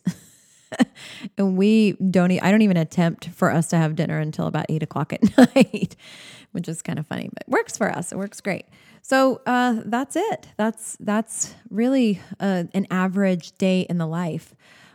and 1.39 1.57
we 1.57 1.93
don't 1.93 2.31
i 2.41 2.51
don't 2.53 2.63
even 2.63 2.77
attempt 2.77 3.31
for 3.31 3.51
us 3.51 3.69
to 3.69 3.77
have 3.77 3.97
dinner 3.97 4.21
until 4.21 4.47
about 4.47 4.67
8 4.69 4.85
o'clock 4.85 5.13
at 5.13 5.37
night 5.57 5.97
which 6.55 6.69
is 6.69 6.83
kind 6.83 7.01
of 7.01 7.07
funny 7.07 7.29
but 7.35 7.49
works 7.49 7.77
for 7.77 7.91
us. 7.91 8.13
It 8.13 8.19
works 8.19 8.41
great 8.41 8.67
so 9.07 9.43
uh, 9.45 9.83
that's 9.85 10.17
it. 10.17 10.49
That's 10.57 10.97
that's 10.99 11.55
really 11.69 12.21
uh, 12.41 12.65
an 12.73 12.87
average 12.91 13.53
day 13.59 13.83
in 13.83 13.99
the 13.99 14.07
life. 14.07 14.55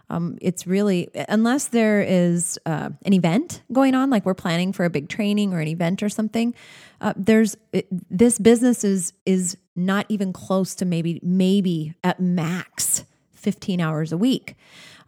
Um, 0.09 0.39
it's 0.41 0.65
really 0.65 1.11
unless 1.29 1.67
there 1.67 2.01
is 2.01 2.57
uh, 2.65 2.89
an 3.05 3.13
event 3.13 3.61
going 3.71 3.93
on, 3.93 4.09
like 4.09 4.25
we're 4.25 4.33
planning 4.33 4.73
for 4.73 4.83
a 4.83 4.89
big 4.89 5.09
training 5.09 5.53
or 5.53 5.59
an 5.59 5.67
event 5.67 6.01
or 6.01 6.09
something. 6.09 6.55
Uh, 6.99 7.13
there's 7.15 7.55
it, 7.71 7.85
this 8.09 8.39
business 8.39 8.83
is 8.83 9.13
is 9.27 9.55
not 9.75 10.07
even 10.09 10.33
close 10.33 10.73
to 10.73 10.85
maybe 10.85 11.19
maybe 11.21 11.93
at 12.03 12.19
max 12.19 13.05
fifteen 13.31 13.79
hours 13.79 14.11
a 14.11 14.17
week. 14.17 14.55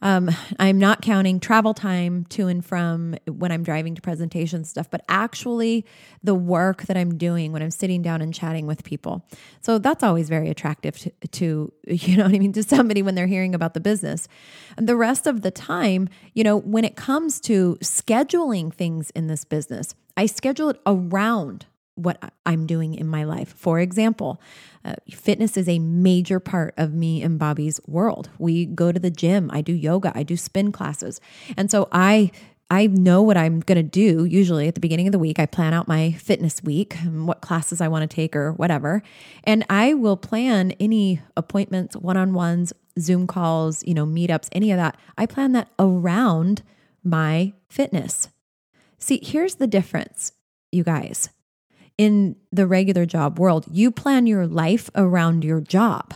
Um, 0.01 0.31
I'm 0.59 0.79
not 0.79 1.01
counting 1.01 1.39
travel 1.39 1.73
time 1.73 2.25
to 2.29 2.47
and 2.47 2.65
from 2.65 3.15
when 3.27 3.51
I'm 3.51 3.63
driving 3.63 3.95
to 3.95 4.01
presentation 4.01 4.63
stuff, 4.63 4.89
but 4.89 5.03
actually 5.07 5.85
the 6.23 6.33
work 6.33 6.83
that 6.83 6.97
I'm 6.97 7.17
doing 7.17 7.51
when 7.51 7.61
I'm 7.61 7.71
sitting 7.71 8.01
down 8.01 8.21
and 8.21 8.33
chatting 8.33 8.65
with 8.65 8.83
people. 8.83 9.25
So 9.61 9.77
that's 9.77 10.03
always 10.03 10.27
very 10.27 10.49
attractive 10.49 10.97
to, 10.99 11.11
to 11.27 11.73
you 11.87 12.17
know 12.17 12.23
what 12.23 12.35
I 12.35 12.39
mean, 12.39 12.53
to 12.53 12.63
somebody 12.63 13.01
when 13.01 13.15
they're 13.15 13.27
hearing 13.27 13.53
about 13.53 13.73
the 13.73 13.79
business. 13.79 14.27
And 14.77 14.87
the 14.87 14.95
rest 14.95 15.27
of 15.27 15.41
the 15.41 15.51
time, 15.51 16.09
you 16.33 16.43
know, 16.43 16.57
when 16.57 16.83
it 16.83 16.95
comes 16.95 17.39
to 17.41 17.77
scheduling 17.81 18.73
things 18.73 19.11
in 19.11 19.27
this 19.27 19.45
business, 19.45 19.93
I 20.17 20.25
schedule 20.25 20.69
it 20.69 20.79
around 20.85 21.65
what 21.95 22.33
I'm 22.45 22.65
doing 22.65 22.95
in 22.95 23.07
my 23.07 23.23
life. 23.23 23.53
For 23.53 23.79
example, 23.79 24.41
uh, 24.83 24.95
fitness 25.09 25.57
is 25.57 25.67
a 25.67 25.79
major 25.79 26.39
part 26.39 26.73
of 26.77 26.93
me 26.93 27.21
and 27.21 27.37
Bobby's 27.37 27.79
world. 27.87 28.29
We 28.39 28.65
go 28.65 28.91
to 28.91 28.99
the 28.99 29.11
gym, 29.11 29.49
I 29.53 29.61
do 29.61 29.73
yoga, 29.73 30.11
I 30.15 30.23
do 30.23 30.37
spin 30.37 30.71
classes. 30.71 31.19
And 31.57 31.69
so 31.69 31.87
I 31.91 32.31
I 32.69 32.87
know 32.87 33.21
what 33.21 33.35
I'm 33.35 33.59
going 33.59 33.75
to 33.75 33.83
do 33.83 34.23
usually 34.23 34.69
at 34.69 34.75
the 34.75 34.79
beginning 34.79 35.05
of 35.05 35.11
the 35.11 35.19
week. 35.19 35.39
I 35.39 35.45
plan 35.45 35.73
out 35.73 35.89
my 35.89 36.13
fitness 36.13 36.63
week, 36.63 36.95
what 37.03 37.41
classes 37.41 37.81
I 37.81 37.89
want 37.89 38.09
to 38.09 38.15
take 38.15 38.33
or 38.33 38.53
whatever. 38.53 39.03
And 39.43 39.65
I 39.69 39.93
will 39.93 40.15
plan 40.15 40.71
any 40.79 41.21
appointments, 41.35 41.97
one-on-ones, 41.97 42.71
Zoom 42.97 43.27
calls, 43.27 43.85
you 43.85 43.93
know, 43.93 44.05
meetups, 44.05 44.47
any 44.53 44.71
of 44.71 44.77
that. 44.77 44.95
I 45.17 45.25
plan 45.25 45.51
that 45.51 45.67
around 45.79 46.63
my 47.03 47.51
fitness. 47.67 48.29
See, 48.97 49.19
here's 49.21 49.55
the 49.55 49.67
difference, 49.67 50.31
you 50.71 50.85
guys 50.85 51.27
in 52.01 52.35
the 52.51 52.65
regular 52.65 53.05
job 53.05 53.37
world, 53.37 53.63
you 53.69 53.91
plan 53.91 54.25
your 54.25 54.47
life 54.47 54.89
around 54.95 55.43
your 55.43 55.61
job. 55.61 56.15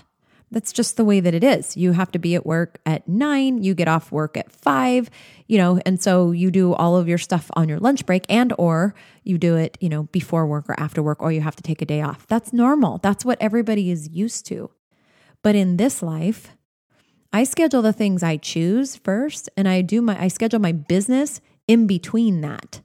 That's 0.49 0.73
just 0.73 0.97
the 0.97 1.05
way 1.05 1.19
that 1.19 1.35
it 1.35 1.43
is. 1.43 1.77
You 1.77 1.91
have 1.91 2.11
to 2.13 2.17
be 2.17 2.33
at 2.33 2.43
work 2.43 2.79
at 2.87 3.07
nine, 3.07 3.61
you 3.61 3.75
get 3.75 3.87
off 3.87 4.11
work 4.11 4.35
at 4.35 4.51
five, 4.51 5.11
you 5.45 5.59
know, 5.59 5.79
and 5.85 6.01
so 6.01 6.31
you 6.31 6.49
do 6.49 6.73
all 6.73 6.97
of 6.97 7.07
your 7.07 7.19
stuff 7.19 7.51
on 7.53 7.69
your 7.69 7.77
lunch 7.77 8.03
break 8.07 8.25
and 8.29 8.51
or 8.57 8.95
you 9.23 9.37
do 9.37 9.57
it, 9.57 9.77
you 9.79 9.87
know, 9.87 10.03
before 10.05 10.47
work 10.47 10.67
or 10.67 10.79
after 10.79 11.03
work, 11.03 11.21
or 11.21 11.31
you 11.31 11.41
have 11.41 11.55
to 11.55 11.61
take 11.61 11.83
a 11.83 11.85
day 11.85 12.01
off. 12.01 12.25
That's 12.25 12.51
normal. 12.51 12.97
That's 13.03 13.23
what 13.23 13.39
everybody 13.39 13.91
is 13.91 14.09
used 14.09 14.47
to. 14.47 14.71
But 15.43 15.53
in 15.53 15.77
this 15.77 16.01
life, 16.01 16.49
I 17.31 17.43
schedule 17.43 17.83
the 17.83 17.93
things 17.93 18.23
I 18.23 18.37
choose 18.37 18.95
first 18.95 19.51
and 19.55 19.67
I 19.67 19.81
do 19.81 20.01
my 20.01 20.19
I 20.19 20.29
schedule 20.29 20.59
my 20.59 20.71
business 20.71 21.41
in 21.67 21.85
between 21.85 22.41
that. 22.41 22.81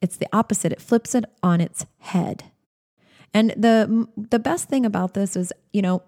It's 0.00 0.16
the 0.16 0.28
opposite. 0.32 0.72
It 0.72 0.80
flips 0.80 1.14
it 1.14 1.24
on 1.42 1.60
its 1.60 1.86
head. 1.98 2.44
And 3.34 3.50
the 3.50 4.08
the 4.16 4.38
best 4.38 4.68
thing 4.68 4.84
about 4.84 5.14
this 5.14 5.36
is, 5.36 5.52
you 5.72 5.82
know, 5.82 6.02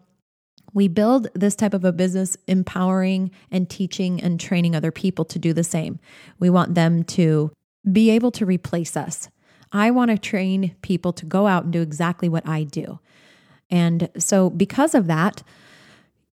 we 0.73 0.89
build 0.89 1.29
this 1.35 1.55
type 1.55 1.75
of 1.75 1.85
a 1.85 1.93
business 1.93 2.37
empowering 2.47 3.31
and 3.51 3.71
teaching 3.71 4.21
and 4.21 4.39
training 4.39 4.75
other 4.75 4.91
people 4.91 5.25
to 5.27 5.39
do 5.39 5.53
the 5.53 5.65
same. 5.65 6.01
We 6.39 6.51
want 6.51 6.75
them 6.75 7.05
to 7.05 7.53
be 7.91 8.11
able 8.11 8.31
to 8.33 8.47
replace 8.47 8.97
us. 8.97 9.29
I 9.73 9.91
want 9.91 10.11
to 10.11 10.19
train 10.19 10.77
people 10.83 11.13
to 11.15 11.27
go 11.27 11.47
out 11.47 11.65
and 11.65 11.73
do 11.73 11.83
exactly 11.83 12.29
what 12.29 12.47
I 12.47 12.65
do. 12.65 13.01
And 13.71 14.11
so, 14.19 14.51
because 14.51 14.95
of 14.95 15.07
that, 15.07 15.43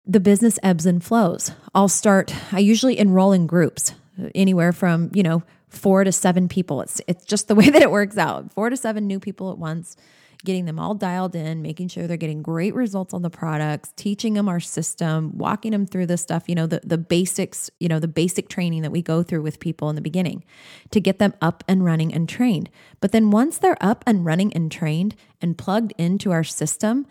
the 0.06 0.20
business 0.20 0.58
ebbs 0.62 0.86
and 0.86 1.04
flows. 1.04 1.52
I'll 1.74 1.88
start, 1.88 2.34
I 2.52 2.60
usually 2.60 2.98
enroll 2.98 3.32
in 3.32 3.46
groups, 3.46 3.94
anywhere 4.34 4.72
from, 4.72 5.10
you 5.12 5.22
know, 5.22 5.42
four 5.68 6.04
to 6.04 6.12
seven 6.12 6.48
people. 6.48 6.80
It's, 6.80 7.00
it's 7.06 7.24
just 7.24 7.48
the 7.48 7.54
way 7.56 7.70
that 7.70 7.82
it 7.82 7.90
works 7.90 8.18
out 8.18 8.52
four 8.52 8.70
to 8.70 8.76
seven 8.76 9.06
new 9.06 9.20
people 9.20 9.50
at 9.50 9.58
once 9.58 9.96
getting 10.44 10.66
them 10.66 10.78
all 10.78 10.94
dialed 10.94 11.34
in, 11.34 11.62
making 11.62 11.88
sure 11.88 12.06
they're 12.06 12.16
getting 12.16 12.42
great 12.42 12.74
results 12.74 13.12
on 13.12 13.22
the 13.22 13.30
products, 13.30 13.92
teaching 13.96 14.34
them 14.34 14.48
our 14.48 14.60
system, 14.60 15.36
walking 15.36 15.72
them 15.72 15.86
through 15.86 16.06
the 16.06 16.16
stuff, 16.16 16.44
you 16.48 16.54
know, 16.54 16.66
the, 16.66 16.80
the 16.84 16.98
basics, 16.98 17.70
you 17.80 17.88
know, 17.88 17.98
the 17.98 18.08
basic 18.08 18.48
training 18.48 18.82
that 18.82 18.92
we 18.92 19.02
go 19.02 19.22
through 19.22 19.42
with 19.42 19.58
people 19.58 19.90
in 19.90 19.96
the 19.96 20.00
beginning 20.00 20.44
to 20.90 21.00
get 21.00 21.18
them 21.18 21.34
up 21.42 21.64
and 21.66 21.84
running 21.84 22.14
and 22.14 22.28
trained. 22.28 22.70
But 23.00 23.12
then 23.12 23.30
once 23.30 23.58
they're 23.58 23.78
up 23.80 24.04
and 24.06 24.24
running 24.24 24.52
and 24.52 24.70
trained 24.70 25.16
and 25.42 25.58
plugged 25.58 25.92
into 25.98 26.30
our 26.30 26.44
system, 26.44 27.06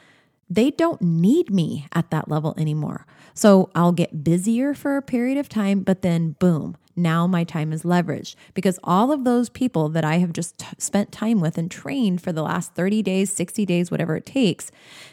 they 0.50 0.72
don't 0.72 1.02
need 1.02 1.50
me 1.50 1.88
at 1.92 2.10
that 2.12 2.30
level 2.30 2.54
anymore. 2.58 3.06
So 3.34 3.70
I'll 3.76 3.92
get 3.92 4.24
busier 4.24 4.74
for 4.74 4.96
a 4.96 5.02
period 5.02 5.38
of 5.38 5.50
time, 5.50 5.82
but 5.82 6.02
then 6.02 6.32
boom, 6.40 6.78
now 6.98 7.28
my 7.28 7.44
time 7.44 7.72
is 7.72 7.84
leveraged 7.84 8.36
because 8.54 8.80
all 8.84 9.12
of 9.12 9.24
those 9.24 9.50
people 9.50 9.90
that 9.90 10.04
I 10.04 10.18
have 10.18 10.34
just 10.34 10.58
t- 10.58 10.68
spent 10.78 11.12
time 11.12 11.40
with 11.40 11.58
and 11.58 11.70
trained 11.70 12.22
for 12.22 12.32
the 12.32 12.44
last 12.44 12.74
30 12.74 13.02
days, 13.04 13.32
60 13.32 13.66
days, 13.66 13.92
whatever 13.92 14.16
it 14.16 14.26
takes, 14.26 14.72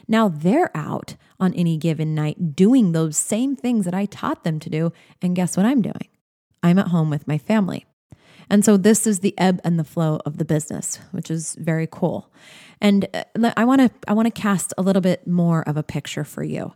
now 0.08 0.28
they're 0.28 0.74
out 0.74 1.16
on 1.38 1.52
any 1.54 1.76
given 1.76 2.14
night 2.14 2.56
doing 2.56 2.92
those 2.92 3.16
same 3.16 3.54
things 3.54 3.84
that 3.84 3.94
I 3.94 4.06
taught 4.06 4.44
them 4.44 4.58
to 4.60 4.70
do. 4.70 4.92
And 5.20 5.36
guess 5.36 5.56
what 5.56 5.66
I'm 5.66 5.82
doing? 5.82 6.08
I'm 6.62 6.78
at 6.78 6.88
home 6.88 7.10
with 7.10 7.28
my 7.28 7.38
family. 7.38 7.84
And 8.50 8.64
so 8.64 8.76
this 8.76 9.06
is 9.06 9.20
the 9.20 9.34
ebb 9.38 9.60
and 9.64 9.78
the 9.78 9.84
flow 9.84 10.20
of 10.26 10.38
the 10.38 10.44
business, 10.44 10.98
which 11.12 11.30
is 11.30 11.56
very 11.58 11.88
cool. 11.90 12.30
And 12.80 13.08
uh, 13.14 13.52
I 13.56 13.64
want 13.64 13.80
to 13.80 13.90
I 14.08 14.12
want 14.12 14.26
to 14.26 14.40
cast 14.40 14.74
a 14.76 14.82
little 14.82 15.02
bit 15.02 15.26
more 15.26 15.66
of 15.68 15.76
a 15.76 15.82
picture 15.82 16.24
for 16.24 16.42
you. 16.42 16.74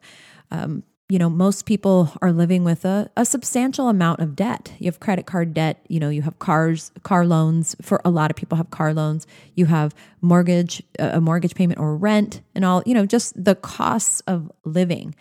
Um, 0.51 0.83
you 1.11 1.19
know, 1.19 1.31
most 1.31 1.65
people 1.65 2.13
are 2.21 2.33
living 2.33 2.65
with 2.65 2.85
a, 2.85 3.11
a 3.17 3.25
substantial 3.25 3.89
amount 3.89 4.21
of 4.21 4.37
debt. 4.37 4.73
You 4.79 4.87
have 4.87 5.01
credit 5.01 5.25
card 5.25 5.55
debt, 5.55 5.83
you 5.89 5.99
know, 5.99 6.11
you 6.11 6.21
have 6.21 6.39
cars, 6.39 6.93
car 7.03 7.25
loans. 7.25 7.75
For 7.81 8.03
a 8.05 8.11
lot 8.11 8.31
of 8.31 8.37
people 8.37 8.57
have 8.57 8.71
car 8.71 8.93
loans. 8.93 9.27
You 9.55 9.67
have 9.67 9.95
mortgage, 10.21 10.83
a 10.99 11.19
mortgage 11.19 11.55
payment 11.55 11.81
or 11.81 11.97
rent 11.97 12.43
and 12.55 12.63
all, 12.63 12.83
you 12.85 12.93
know, 12.93 13.07
just 13.07 13.43
the 13.43 13.55
costs 13.55 14.21
of 14.27 14.53
living. 14.65 15.15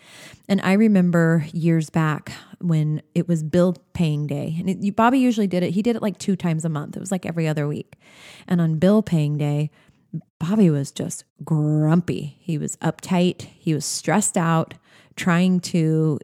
And 0.50 0.60
I 0.62 0.74
remember 0.74 1.46
years 1.54 1.90
back 1.90 2.34
when 2.60 3.02
it 3.16 3.30
was 3.30 3.42
bill 3.42 3.78
paying 3.94 4.28
day 4.28 4.58
and 4.60 4.70
it, 4.70 4.96
Bobby 4.96 5.20
usually 5.20 5.48
did 5.48 5.64
it. 5.64 5.72
He 5.72 5.82
did 5.82 5.96
it 5.96 6.02
like 6.02 6.18
two 6.18 6.36
times 6.36 6.66
a 6.66 6.70
month. 6.70 6.98
It 6.98 7.00
was 7.00 7.14
like 7.14 7.26
every 7.26 7.48
other 7.48 7.66
week. 7.66 7.96
And 8.46 8.60
on 8.60 8.78
bill 8.78 9.02
paying 9.02 9.38
day, 9.38 9.72
Bobby 10.40 10.70
was 10.70 10.92
just 10.92 11.24
grumpy. 11.46 12.38
He 12.42 12.58
was 12.58 12.76
uptight. 12.78 13.44
He 13.44 13.74
was 13.74 13.86
stressed 13.86 14.38
out 14.38 14.74
trying 15.18 15.60
to, 15.60 16.20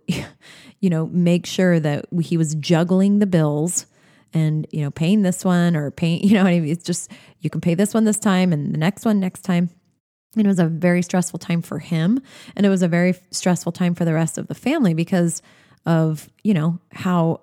you 0.79 0.89
know, 0.89 1.07
make 1.07 1.45
sure 1.45 1.79
that 1.79 2.05
he 2.21 2.37
was 2.37 2.55
juggling 2.55 3.19
the 3.19 3.27
bills 3.27 3.85
and, 4.33 4.65
you 4.71 4.81
know, 4.81 4.91
paying 4.91 5.21
this 5.21 5.43
one 5.43 5.75
or 5.75 5.91
paying, 5.91 6.23
you 6.27 6.35
know, 6.35 6.45
it's 6.45 6.83
just, 6.83 7.11
you 7.39 7.49
can 7.49 7.61
pay 7.61 7.75
this 7.75 7.93
one 7.93 8.05
this 8.05 8.19
time 8.19 8.53
and 8.53 8.73
the 8.73 8.77
next 8.77 9.05
one 9.05 9.19
next 9.19 9.41
time. 9.41 9.69
And 10.35 10.45
it 10.45 10.49
was 10.49 10.59
a 10.59 10.65
very 10.65 11.03
stressful 11.03 11.39
time 11.39 11.61
for 11.61 11.77
him. 11.79 12.19
And 12.55 12.65
it 12.65 12.69
was 12.69 12.81
a 12.81 12.87
very 12.87 13.13
stressful 13.29 13.71
time 13.71 13.93
for 13.93 14.03
the 14.03 14.13
rest 14.13 14.37
of 14.37 14.47
the 14.47 14.55
family 14.55 14.95
because 14.95 15.43
of, 15.85 16.29
you 16.43 16.55
know, 16.55 16.79
how, 16.91 17.41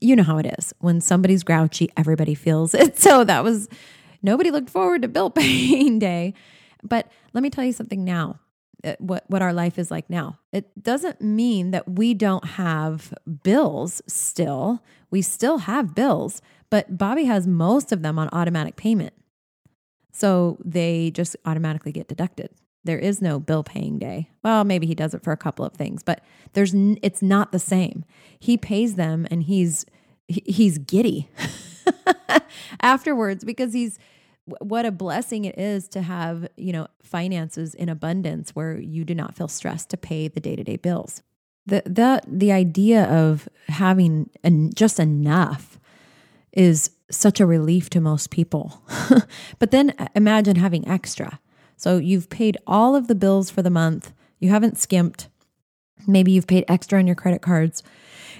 you 0.00 0.16
know 0.16 0.24
how 0.24 0.38
it 0.38 0.46
is. 0.58 0.74
When 0.80 1.00
somebody's 1.00 1.44
grouchy, 1.44 1.90
everybody 1.96 2.34
feels 2.34 2.74
it. 2.74 2.98
So 3.02 3.22
that 3.24 3.44
was, 3.44 3.68
nobody 4.22 4.50
looked 4.50 4.70
forward 4.70 5.02
to 5.02 5.08
bill 5.08 5.30
paying 5.30 6.00
day. 6.00 6.34
But 6.82 7.06
let 7.32 7.42
me 7.42 7.50
tell 7.50 7.64
you 7.64 7.72
something 7.72 8.04
now. 8.04 8.40
Uh, 8.84 8.96
what 8.98 9.22
what 9.28 9.42
our 9.42 9.52
life 9.52 9.78
is 9.78 9.92
like 9.92 10.10
now. 10.10 10.38
It 10.52 10.82
doesn't 10.82 11.20
mean 11.20 11.70
that 11.70 11.88
we 11.88 12.14
don't 12.14 12.44
have 12.44 13.14
bills 13.44 14.02
still. 14.08 14.82
We 15.10 15.22
still 15.22 15.58
have 15.58 15.94
bills, 15.94 16.42
but 16.68 16.98
Bobby 16.98 17.24
has 17.24 17.46
most 17.46 17.92
of 17.92 18.02
them 18.02 18.18
on 18.18 18.28
automatic 18.32 18.74
payment. 18.74 19.12
So 20.10 20.58
they 20.64 21.12
just 21.12 21.36
automatically 21.44 21.92
get 21.92 22.08
deducted. 22.08 22.50
There 22.84 22.98
is 22.98 23.22
no 23.22 23.38
bill 23.38 23.62
paying 23.62 23.98
day. 23.98 24.30
Well, 24.42 24.64
maybe 24.64 24.86
he 24.86 24.94
does 24.94 25.14
it 25.14 25.22
for 25.22 25.32
a 25.32 25.36
couple 25.36 25.64
of 25.64 25.74
things, 25.74 26.02
but 26.02 26.20
there's 26.52 26.74
it's 27.02 27.22
not 27.22 27.52
the 27.52 27.58
same. 27.58 28.04
He 28.38 28.56
pays 28.56 28.96
them 28.96 29.26
and 29.30 29.44
he's 29.44 29.86
he's 30.26 30.78
giddy 30.78 31.28
afterwards 32.80 33.44
because 33.44 33.72
he's 33.72 33.98
what 34.44 34.84
a 34.84 34.90
blessing 34.90 35.44
it 35.44 35.58
is 35.58 35.88
to 35.88 36.02
have, 36.02 36.48
you 36.56 36.72
know, 36.72 36.88
finances 37.02 37.74
in 37.74 37.88
abundance 37.88 38.50
where 38.50 38.78
you 38.78 39.04
do 39.04 39.14
not 39.14 39.36
feel 39.36 39.48
stressed 39.48 39.90
to 39.90 39.96
pay 39.96 40.28
the 40.28 40.40
day-to-day 40.40 40.76
bills. 40.76 41.22
The 41.66 41.82
the 41.86 42.20
the 42.26 42.50
idea 42.50 43.04
of 43.04 43.48
having 43.68 44.30
en- 44.42 44.72
just 44.74 44.98
enough 44.98 45.78
is 46.52 46.90
such 47.08 47.38
a 47.38 47.46
relief 47.46 47.88
to 47.90 48.00
most 48.00 48.30
people. 48.30 48.82
but 49.58 49.70
then 49.70 49.94
uh, 49.98 50.08
imagine 50.16 50.56
having 50.56 50.86
extra. 50.88 51.38
So 51.76 51.98
you've 51.98 52.28
paid 52.28 52.56
all 52.66 52.96
of 52.96 53.06
the 53.06 53.14
bills 53.14 53.48
for 53.48 53.62
the 53.62 53.70
month, 53.70 54.12
you 54.40 54.50
haven't 54.50 54.78
skimped. 54.78 55.28
Maybe 56.06 56.32
you've 56.32 56.48
paid 56.48 56.64
extra 56.66 56.98
on 56.98 57.06
your 57.06 57.14
credit 57.16 57.42
cards 57.42 57.82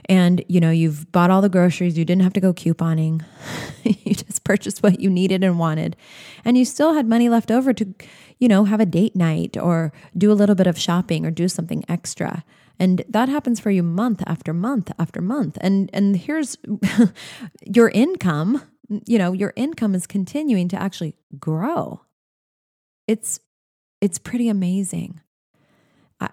and 0.06 0.44
you 0.48 0.60
know 0.60 0.70
you've 0.70 1.10
bought 1.12 1.30
all 1.30 1.42
the 1.42 1.48
groceries. 1.48 1.98
You 1.98 2.04
didn't 2.04 2.22
have 2.22 2.32
to 2.34 2.40
go 2.40 2.52
couponing. 2.52 3.24
You 3.84 4.14
just 4.14 4.44
purchased 4.44 4.82
what 4.82 5.00
you 5.00 5.10
needed 5.10 5.42
and 5.42 5.58
wanted. 5.58 5.96
And 6.44 6.56
you 6.56 6.64
still 6.64 6.94
had 6.94 7.08
money 7.08 7.28
left 7.28 7.50
over 7.50 7.72
to 7.72 7.94
you 8.38 8.46
know 8.46 8.64
have 8.64 8.80
a 8.80 8.86
date 8.86 9.16
night 9.16 9.56
or 9.56 9.92
do 10.16 10.30
a 10.30 10.34
little 10.34 10.54
bit 10.54 10.66
of 10.66 10.78
shopping 10.78 11.26
or 11.26 11.30
do 11.30 11.48
something 11.48 11.84
extra. 11.88 12.44
And 12.78 13.04
that 13.08 13.28
happens 13.28 13.58
for 13.60 13.70
you 13.70 13.82
month 13.82 14.22
after 14.26 14.52
month 14.52 14.92
after 14.98 15.20
month. 15.20 15.58
And 15.60 15.90
and 15.92 16.16
here's 16.16 16.56
your 17.66 17.88
income 17.88 18.62
you 19.06 19.18
know 19.18 19.32
your 19.32 19.52
income 19.56 19.94
is 19.94 20.06
continuing 20.06 20.68
to 20.68 20.80
actually 20.80 21.14
grow. 21.38 22.02
It's 23.08 23.40
it's 24.00 24.18
pretty 24.18 24.48
amazing. 24.48 25.20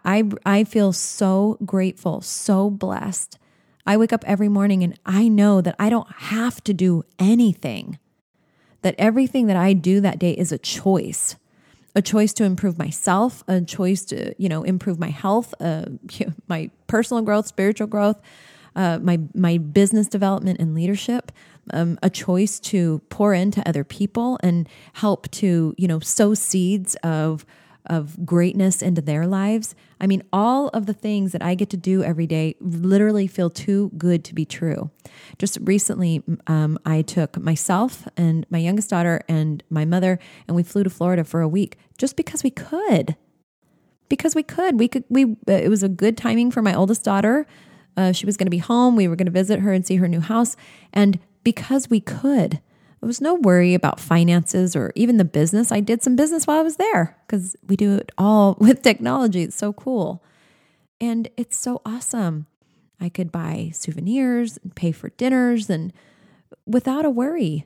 I, 0.05 0.23
I 0.45 0.65
feel 0.65 0.93
so 0.93 1.57
grateful, 1.65 2.21
so 2.21 2.69
blessed 2.69 3.38
I 3.89 3.97
wake 3.97 4.13
up 4.13 4.23
every 4.27 4.49
morning 4.49 4.83
and 4.83 4.99
I 5.03 5.27
know 5.27 5.61
that 5.61 5.75
I 5.79 5.89
don't 5.89 6.11
have 6.11 6.63
to 6.65 6.75
do 6.75 7.03
anything, 7.17 7.97
that 8.83 8.93
everything 8.99 9.47
that 9.47 9.57
I 9.57 9.73
do 9.73 9.99
that 10.01 10.19
day 10.19 10.33
is 10.33 10.51
a 10.51 10.59
choice. 10.59 11.37
A 11.95 12.01
choice 12.03 12.31
to 12.33 12.43
improve 12.43 12.77
myself, 12.77 13.43
a 13.47 13.61
choice 13.61 14.05
to, 14.05 14.35
you 14.37 14.47
know, 14.47 14.61
improve 14.61 14.99
my 14.99 15.09
health, 15.09 15.55
uh, 15.59 15.85
my 16.47 16.69
personal 16.85 17.23
growth, 17.23 17.47
spiritual 17.47 17.87
growth, 17.87 18.21
uh, 18.75 18.99
my 19.01 19.21
my 19.33 19.57
business 19.57 20.07
development 20.07 20.59
and 20.59 20.75
leadership, 20.75 21.31
um, 21.73 21.97
a 22.03 22.11
choice 22.11 22.59
to 22.59 23.01
pour 23.09 23.33
into 23.33 23.67
other 23.67 23.83
people 23.83 24.37
and 24.43 24.69
help 24.93 25.31
to 25.31 25.73
you 25.79 25.87
know 25.87 25.99
sow 25.99 26.35
seeds 26.35 26.93
of 27.01 27.43
of 27.89 28.25
greatness 28.25 28.81
into 28.81 29.01
their 29.01 29.27
lives. 29.27 29.75
I 29.99 30.07
mean, 30.07 30.23
all 30.31 30.69
of 30.69 30.85
the 30.85 30.93
things 30.93 31.31
that 31.31 31.41
I 31.41 31.55
get 31.55 31.69
to 31.71 31.77
do 31.77 32.03
every 32.03 32.27
day 32.27 32.55
literally 32.59 33.27
feel 33.27 33.49
too 33.49 33.91
good 33.97 34.23
to 34.25 34.33
be 34.33 34.45
true. 34.45 34.91
Just 35.37 35.57
recently, 35.61 36.23
um, 36.47 36.77
I 36.85 37.01
took 37.01 37.37
myself 37.37 38.07
and 38.15 38.45
my 38.49 38.59
youngest 38.59 38.89
daughter 38.89 39.21
and 39.27 39.63
my 39.69 39.85
mother, 39.85 40.19
and 40.47 40.55
we 40.55 40.63
flew 40.63 40.83
to 40.83 40.89
Florida 40.89 41.23
for 41.23 41.41
a 41.41 41.47
week 41.47 41.77
just 41.97 42.15
because 42.15 42.43
we 42.43 42.51
could. 42.51 43.15
Because 44.07 44.35
we 44.35 44.43
could, 44.43 44.79
we 44.79 44.87
could. 44.87 45.03
We 45.09 45.35
uh, 45.47 45.53
it 45.53 45.69
was 45.69 45.83
a 45.83 45.89
good 45.89 46.17
timing 46.17 46.49
for 46.49 46.61
my 46.61 46.73
oldest 46.73 47.03
daughter. 47.03 47.45
Uh, 47.95 48.11
she 48.11 48.25
was 48.25 48.37
going 48.37 48.47
to 48.47 48.51
be 48.51 48.57
home. 48.57 48.95
We 48.95 49.07
were 49.07 49.15
going 49.15 49.25
to 49.27 49.31
visit 49.31 49.59
her 49.59 49.73
and 49.73 49.85
see 49.85 49.97
her 49.97 50.07
new 50.07 50.21
house, 50.21 50.55
and 50.93 51.19
because 51.43 51.89
we 51.89 51.99
could, 51.99 52.59
there 52.99 53.07
was 53.07 53.21
no 53.21 53.35
worry 53.35 53.73
about 53.73 53.99
finances 53.99 54.75
or 54.75 54.91
even 54.95 55.17
the 55.17 55.25
business. 55.25 55.71
I 55.71 55.79
did 55.79 56.03
some 56.03 56.15
business 56.15 56.45
while 56.45 56.59
I 56.59 56.63
was 56.63 56.75
there 56.75 57.15
because 57.25 57.55
we 57.65 57.75
do 57.75 57.95
it 57.95 58.11
all 58.17 58.57
with 58.59 58.81
technology. 58.81 59.43
It's 59.43 59.55
so 59.55 59.73
cool. 59.73 60.23
And 60.99 61.29
it's 61.37 61.57
so 61.57 61.81
awesome. 61.85 62.47
I 62.99 63.07
could 63.07 63.31
buy 63.31 63.71
souvenirs 63.73 64.59
and 64.63 64.75
pay 64.75 64.91
for 64.91 65.09
dinners 65.09 65.69
and 65.69 65.93
without 66.65 67.05
a 67.05 67.09
worry. 67.09 67.65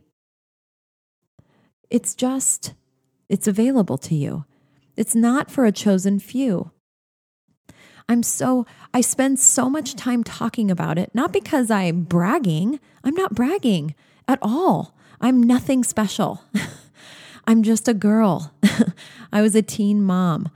It's 1.90 2.14
just, 2.14 2.74
it's 3.28 3.48
available 3.48 3.98
to 4.00 4.16
you. 4.16 4.46
It's 4.96 5.16
not 5.16 5.50
for 5.50 5.66
a 5.66 5.72
chosen 5.72 6.20
few. 6.20 6.72
I'm 8.08 8.22
so, 8.22 8.68
I 8.94 9.02
spend 9.02 9.40
so 9.40 9.70
much 9.70 9.96
time 9.96 10.24
talking 10.24 10.70
about 10.70 11.00
it, 11.00 11.10
not 11.16 11.32
because 11.32 11.72
I'm 11.72 12.04
bragging. 12.04 12.80
I'm 13.04 13.16
not 13.16 13.34
bragging 13.34 13.96
at 14.28 14.40
all. 14.42 14.96
I'm 15.24 15.42
nothing 15.42 15.86
special. 15.86 16.44
I'm 17.48 17.64
just 17.64 17.88
a 17.88 17.94
girl. 17.94 18.54
I 19.32 19.42
was 19.42 19.56
a 19.56 19.62
teen 19.62 20.04
mom. 20.04 20.50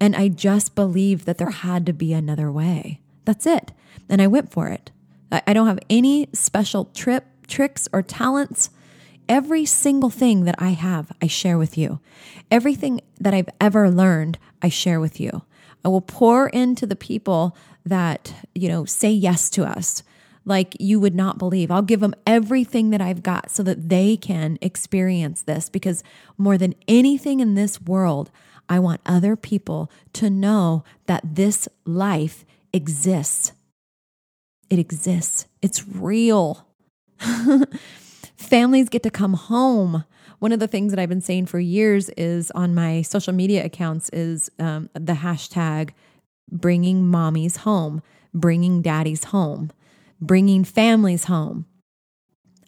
And 0.00 0.16
I 0.16 0.28
just 0.28 0.74
believed 0.74 1.26
that 1.26 1.36
there 1.36 1.50
had 1.50 1.84
to 1.86 1.92
be 1.92 2.14
another 2.14 2.50
way. 2.50 3.00
That's 3.26 3.46
it. 3.46 3.72
And 4.08 4.22
I 4.22 4.26
went 4.26 4.50
for 4.50 4.68
it. 4.68 4.90
I 5.30 5.52
don't 5.52 5.66
have 5.66 5.78
any 5.90 6.28
special 6.32 6.86
trip, 6.86 7.26
tricks, 7.46 7.86
or 7.92 8.00
talents. 8.00 8.70
Every 9.28 9.66
single 9.66 10.10
thing 10.10 10.44
that 10.44 10.54
I 10.58 10.70
have, 10.70 11.12
I 11.20 11.26
share 11.26 11.58
with 11.58 11.76
you. 11.76 12.00
Everything 12.50 13.02
that 13.20 13.34
I've 13.34 13.48
ever 13.60 13.90
learned, 13.90 14.38
I 14.62 14.70
share 14.70 15.00
with 15.00 15.20
you. 15.20 15.42
I 15.84 15.88
will 15.88 16.00
pour 16.00 16.48
into 16.48 16.86
the 16.86 16.96
people 16.96 17.56
that, 17.84 18.32
you 18.54 18.68
know, 18.68 18.86
say 18.86 19.10
yes 19.10 19.50
to 19.50 19.64
us 19.64 20.02
like 20.44 20.76
you 20.78 21.00
would 21.00 21.14
not 21.14 21.38
believe. 21.38 21.70
I'll 21.70 21.82
give 21.82 22.00
them 22.00 22.14
everything 22.26 22.90
that 22.90 23.00
I've 23.00 23.22
got 23.22 23.50
so 23.50 23.62
that 23.62 23.88
they 23.88 24.16
can 24.16 24.58
experience 24.60 25.42
this 25.42 25.68
because 25.68 26.02
more 26.36 26.58
than 26.58 26.74
anything 26.86 27.40
in 27.40 27.54
this 27.54 27.80
world, 27.80 28.30
I 28.68 28.78
want 28.78 29.00
other 29.06 29.36
people 29.36 29.90
to 30.14 30.30
know 30.30 30.84
that 31.06 31.22
this 31.34 31.68
life 31.84 32.44
exists. 32.72 33.52
It 34.70 34.78
exists, 34.78 35.46
it's 35.62 35.86
real. 35.86 36.66
Families 38.36 38.88
get 38.88 39.02
to 39.02 39.10
come 39.10 39.34
home. 39.34 40.04
One 40.38 40.52
of 40.52 40.60
the 40.60 40.68
things 40.68 40.92
that 40.92 40.98
I've 40.98 41.08
been 41.08 41.20
saying 41.20 41.46
for 41.46 41.58
years 41.58 42.10
is 42.10 42.50
on 42.50 42.74
my 42.74 43.02
social 43.02 43.32
media 43.32 43.64
accounts 43.64 44.10
is 44.10 44.50
um, 44.58 44.90
the 44.92 45.14
hashtag 45.14 45.90
bringing 46.50 47.02
mommies 47.02 47.58
home, 47.58 48.02
bringing 48.34 48.82
daddies 48.82 49.24
home, 49.24 49.70
bringing 50.20 50.64
families 50.64 51.24
home. 51.24 51.66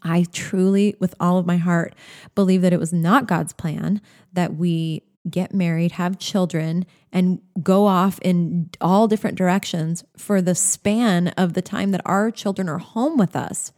I 0.03 0.27
truly, 0.33 0.95
with 1.01 1.15
all 1.19 1.39
of 1.39 1.47
my 1.47 1.57
heart, 1.57 1.95
believe 2.35 2.63
that 2.63 2.73
it 2.73 2.79
was 2.79 2.93
not 2.93 3.27
God's 3.27 3.53
plan 3.53 4.01
that 4.33 4.55
we 4.57 5.03
get 5.29 5.53
married, 5.53 5.93
have 5.93 6.19
children, 6.19 6.87
and 7.13 7.41
go 7.63 7.87
off 7.87 8.19
in 8.23 8.71
all 8.81 9.09
different 9.09 9.37
directions 9.37 10.05
for 10.17 10.41
the 10.41 10.55
span 10.55 11.29
of 11.29 11.55
the 11.55 11.63
time 11.63 11.91
that 11.91 12.03
our 12.05 12.31
children 12.31 12.69
are 12.69 12.79
home 12.79 13.17
with 13.17 13.35
us 13.35 13.73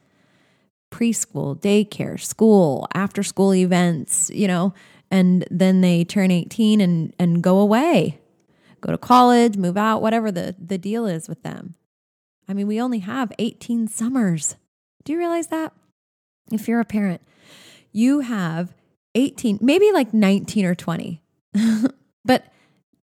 preschool, 0.91 1.61
daycare, 1.61 2.19
school, 2.21 2.89
after 2.95 3.23
school 3.23 3.55
events, 3.55 4.31
you 4.33 4.49
know, 4.49 4.73
and 5.11 5.47
then 5.51 5.81
they 5.81 6.05
turn 6.05 6.31
18 6.31 6.81
and, 6.81 7.15
and 7.19 7.43
go 7.43 7.59
away, 7.59 8.19
go 8.81 8.91
to 8.91 8.99
college, 8.99 9.57
move 9.57 9.77
out, 9.77 10.03
whatever 10.03 10.31
the, 10.31 10.55
the 10.59 10.79
deal 10.79 11.07
is 11.07 11.29
with 11.29 11.43
them. 11.43 11.75
I 12.49 12.55
mean, 12.55 12.67
we 12.67 12.81
only 12.81 13.01
have 13.01 13.33
18 13.39 13.89
summers. 13.89 14.57
Do 15.05 15.13
you 15.13 15.19
realize 15.19 15.49
that? 15.49 15.73
If 16.51 16.67
you're 16.67 16.81
a 16.81 16.85
parent, 16.85 17.21
you 17.93 18.21
have 18.21 18.75
18, 19.15 19.59
maybe 19.61 19.93
like 19.93 20.15
19 20.15 20.65
or 20.65 20.75
20 20.75 21.23
but 22.25 22.53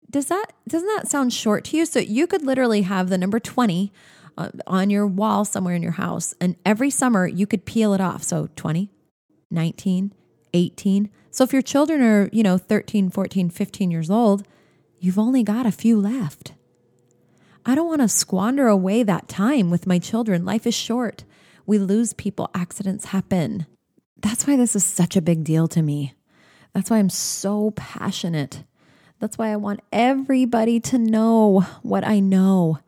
does 0.10 0.28
that 0.28 0.48
doesn't 0.68 0.88
that 0.96 1.10
sound 1.10 1.34
short 1.34 1.66
to 1.66 1.78
you? 1.78 1.86
So 1.86 2.00
you 2.00 2.28
could 2.28 2.44
literally 2.44 2.82
have 2.84 3.10
the 3.10 3.18
number 3.18 3.40
20 3.40 3.92
uh, 4.38 4.50
on 4.68 4.90
your 4.90 5.08
wall 5.08 5.46
somewhere 5.46 5.76
in 5.76 5.82
your 5.82 5.94
house 5.94 6.34
and 6.40 6.56
every 6.66 6.90
summer 6.90 7.28
you 7.28 7.48
could 7.48 7.66
peel 7.66 7.94
it 7.94 8.02
off. 8.02 8.24
So 8.24 8.50
20, 8.56 8.90
19, 9.50 10.14
18. 10.54 11.10
So 11.30 11.44
if 11.44 11.54
your 11.54 11.62
children 11.62 12.02
are, 12.02 12.30
you 12.32 12.44
know, 12.44 12.58
13, 12.58 13.10
14, 13.10 13.50
15 13.50 13.92
years 13.92 14.10
old, 14.10 14.46
you've 15.00 15.20
only 15.20 15.44
got 15.44 15.66
a 15.66 15.72
few 15.72 16.00
left. 16.00 16.54
I 17.66 17.76
don't 17.76 17.88
want 17.88 18.02
to 18.02 18.08
squander 18.08 18.68
away 18.68 19.04
that 19.04 19.28
time 19.28 19.70
with 19.70 19.88
my 19.88 20.00
children. 20.00 20.46
Life 20.46 20.66
is 20.66 20.74
short. 20.74 21.24
We 21.66 21.78
lose 21.78 22.14
people, 22.14 22.50
accidents 22.56 23.06
happen. 23.06 23.68
That's 24.18 24.48
why 24.48 24.56
this 24.56 24.76
is 24.76 24.84
such 24.84 25.16
a 25.16 25.22
big 25.22 25.44
deal 25.44 25.68
to 25.70 25.82
me. 25.82 26.14
That's 26.74 26.90
why 26.90 26.98
I'm 26.98 27.10
so 27.10 27.72
passionate. 27.72 28.64
That's 29.20 29.38
why 29.38 29.52
I 29.52 29.58
want 29.58 29.82
everybody 29.92 30.80
to 30.82 30.98
know 30.98 31.66
what 31.84 32.06
I 32.06 32.20
know 32.20 32.80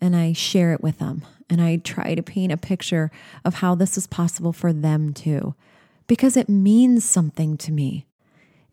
and 0.00 0.14
I 0.14 0.32
share 0.32 0.72
it 0.72 0.82
with 0.82 0.98
them. 0.98 1.24
And 1.50 1.60
I 1.60 1.76
try 1.76 2.14
to 2.14 2.22
paint 2.22 2.52
a 2.52 2.56
picture 2.56 3.10
of 3.44 3.54
how 3.54 3.74
this 3.74 3.98
is 3.98 4.06
possible 4.06 4.52
for 4.52 4.72
them 4.72 5.12
too, 5.12 5.54
because 6.06 6.36
it 6.36 6.48
means 6.48 7.04
something 7.04 7.56
to 7.58 7.72
me. 7.72 8.06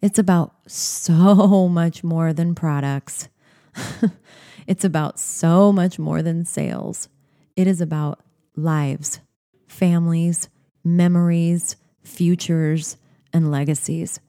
It's 0.02 0.20
about 0.20 0.54
so 0.68 1.68
much 1.68 2.04
more 2.04 2.32
than 2.32 2.56
products. 2.56 3.28
it's 4.70 4.86
about 4.86 5.20
so 5.20 5.74
much 5.74 5.98
more 5.98 6.22
than 6.22 6.46
sales. 6.46 7.10
It 7.56 7.66
is 7.66 7.82
about 7.82 8.20
lives, 8.56 9.20
families, 9.68 10.48
memories, 10.84 11.76
futures, 12.04 12.96
and 13.34 13.50
legacies. 13.50 14.20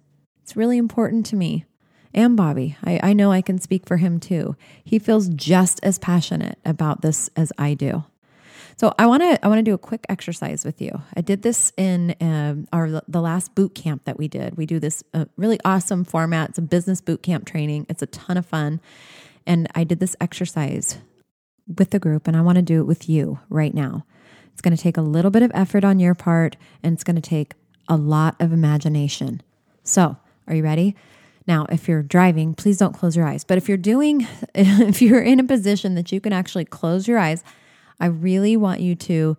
It's 0.42 0.56
really 0.56 0.78
important 0.78 1.26
to 1.26 1.36
me 1.36 1.66
and 2.14 2.38
Bobby. 2.38 2.74
I, 2.82 3.00
I 3.02 3.12
know 3.12 3.30
I 3.30 3.42
can 3.42 3.58
speak 3.58 3.86
for 3.86 3.98
him 3.98 4.18
too. 4.18 4.56
He 4.82 4.98
feels 4.98 5.28
just 5.28 5.78
as 5.82 5.98
passionate 5.98 6.58
about 6.64 7.02
this 7.02 7.28
as 7.36 7.52
I 7.58 7.74
do. 7.74 8.04
So 8.78 8.94
I 8.98 9.04
want 9.04 9.22
to 9.22 9.44
I 9.44 9.48
want 9.48 9.58
to 9.58 9.62
do 9.62 9.74
a 9.74 9.78
quick 9.78 10.06
exercise 10.08 10.64
with 10.64 10.80
you. 10.80 11.02
I 11.14 11.20
did 11.20 11.42
this 11.42 11.70
in 11.76 12.16
um, 12.22 12.66
our 12.72 13.02
the 13.06 13.20
last 13.20 13.54
boot 13.54 13.74
camp 13.74 14.04
that 14.06 14.16
we 14.16 14.26
did. 14.26 14.56
We 14.56 14.64
do 14.64 14.80
this 14.80 15.04
uh, 15.12 15.26
really 15.36 15.60
awesome 15.66 16.02
format. 16.02 16.48
It's 16.48 16.58
a 16.58 16.62
business 16.62 17.02
boot 17.02 17.22
camp 17.22 17.46
training. 17.46 17.84
It's 17.90 18.00
a 18.00 18.06
ton 18.06 18.38
of 18.38 18.46
fun, 18.46 18.80
and 19.46 19.68
I 19.74 19.84
did 19.84 20.00
this 20.00 20.16
exercise 20.20 20.98
with 21.66 21.90
the 21.90 21.98
group, 21.98 22.26
and 22.26 22.36
I 22.36 22.40
want 22.40 22.56
to 22.56 22.62
do 22.62 22.80
it 22.80 22.86
with 22.86 23.08
you 23.08 23.40
right 23.48 23.74
now. 23.74 24.04
It's 24.52 24.60
going 24.60 24.76
to 24.76 24.82
take 24.82 24.96
a 24.96 25.02
little 25.02 25.30
bit 25.30 25.42
of 25.42 25.50
effort 25.54 25.84
on 25.84 25.98
your 25.98 26.14
part, 26.14 26.56
and 26.82 26.92
it's 26.92 27.04
going 27.04 27.16
to 27.16 27.22
take 27.22 27.54
a 27.88 27.96
lot 27.96 28.36
of 28.40 28.52
imagination. 28.52 29.42
So 29.82 30.16
are 30.46 30.54
you 30.54 30.62
ready? 30.62 30.96
Now, 31.46 31.66
if 31.70 31.88
you're 31.88 32.02
driving, 32.02 32.54
please 32.54 32.78
don't 32.78 32.92
close 32.92 33.16
your 33.16 33.26
eyes. 33.26 33.44
But 33.44 33.58
if 33.58 33.68
you're 33.68 33.78
doing, 33.78 34.26
if 34.54 35.00
you're 35.00 35.22
in 35.22 35.40
a 35.40 35.44
position 35.44 35.94
that 35.94 36.12
you 36.12 36.20
can 36.20 36.32
actually 36.32 36.64
close 36.64 37.08
your 37.08 37.18
eyes, 37.18 37.42
I 37.98 38.06
really 38.06 38.56
want 38.56 38.80
you 38.80 38.94
to 38.94 39.36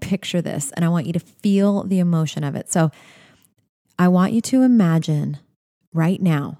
picture 0.00 0.40
this 0.40 0.70
and 0.72 0.84
I 0.84 0.88
want 0.88 1.06
you 1.06 1.12
to 1.12 1.20
feel 1.20 1.82
the 1.82 1.98
emotion 1.98 2.44
of 2.44 2.54
it. 2.54 2.70
So 2.70 2.90
I 3.98 4.08
want 4.08 4.32
you 4.32 4.40
to 4.42 4.62
imagine 4.62 5.38
right 5.92 6.20
now 6.20 6.58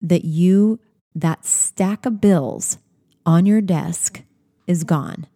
that 0.00 0.24
you, 0.24 0.80
that 1.14 1.44
stack 1.44 2.06
of 2.06 2.20
bills 2.20 2.78
on 3.26 3.46
your 3.46 3.60
desk 3.60 4.22
is 4.66 4.84
gone, 4.84 5.26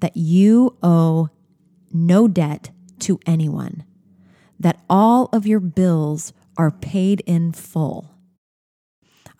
that 0.00 0.16
you 0.16 0.76
owe 0.82 1.28
no 1.92 2.28
debt 2.28 2.70
to 3.00 3.18
anyone, 3.26 3.84
that 4.58 4.80
all 4.88 5.28
of 5.32 5.46
your 5.46 5.60
bills 5.60 6.32
are 6.56 6.70
paid 6.70 7.20
in 7.26 7.52
full. 7.52 8.10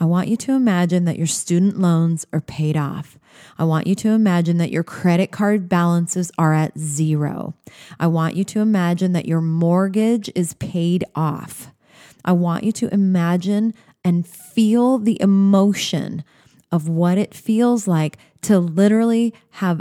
I 0.01 0.05
want 0.05 0.27
you 0.27 0.37
to 0.39 0.53
imagine 0.53 1.05
that 1.05 1.17
your 1.19 1.29
student 1.29 1.79
loans 1.79 2.27
are 2.33 2.41
paid 2.41 2.77
off. 2.77 3.21
I 3.57 3.63
want 3.63 3.87
you 3.87 3.95
to 3.97 4.09
imagine 4.09 4.59
that 4.59 4.73
your 4.73 4.83
credit 4.83 5.31
card 5.31 5.69
balances 5.69 6.33
are 6.37 6.53
at 6.53 6.77
zero. 6.77 7.55
I 8.01 8.09
want 8.09 8.35
you 8.35 8.43
to 8.45 8.61
imagine 8.61 9.13
that 9.13 9.27
your 9.27 9.41
mortgage 9.41 10.29
is 10.35 10.55
paid 10.55 11.05
off. 11.15 11.71
I 12.25 12.33
want 12.33 12.65
you 12.65 12.73
to 12.73 12.93
imagine 12.93 13.75
and 14.05 14.27
feel 14.27 14.99
the 14.99 15.21
emotion 15.21 16.25
of 16.71 16.89
what 16.89 17.19
it 17.19 17.35
feels 17.35 17.87
like 17.87 18.19
to 18.43 18.59
literally 18.59 19.35
have 19.51 19.81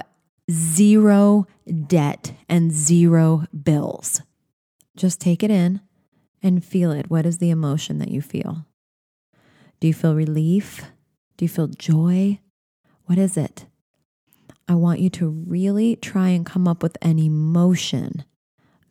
zero 0.50 1.48
debt 1.88 2.34
and 2.50 2.72
zero 2.72 3.46
bills. 3.64 4.22
Just 4.96 5.20
take 5.20 5.42
it 5.44 5.52
in 5.52 5.82
and 6.44 6.64
feel 6.64 6.92
it. 6.92 7.10
What 7.10 7.26
is 7.26 7.38
the 7.38 7.50
emotion 7.50 8.00
that 8.00 8.12
you 8.12 8.22
feel? 8.22 8.66
Do 9.80 9.88
you 9.88 9.94
feel 9.94 10.14
relief? 10.14 10.86
Do 11.38 11.46
you 11.46 11.50
feel 11.50 11.68
joy? 11.68 12.40
What 13.06 13.18
is 13.18 13.38
it? 13.38 13.66
I 14.68 14.76
want 14.76 15.00
you 15.00 15.10
to 15.12 15.30
really 15.30 15.96
try 15.96 16.30
and 16.30 16.46
come 16.46 16.68
up 16.68 16.84
with 16.84 16.98
an 17.02 17.20
emotion 17.20 18.24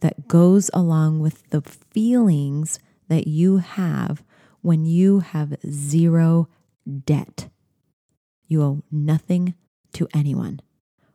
that 0.01 0.29
goes 0.29 0.71
along 0.73 1.21
with 1.21 1.49
the 1.51 1.61
feelings 1.61 2.79
that 3.09 3.27
you 3.27 3.59
have 3.59 4.23
when 4.62 4.85
you 4.85 5.20
have 5.20 5.57
zero 5.68 6.49
debt. 7.05 7.49
You 8.46 8.62
owe 8.62 8.83
nothing 8.90 9.55
to 9.92 10.09
anyone. 10.14 10.61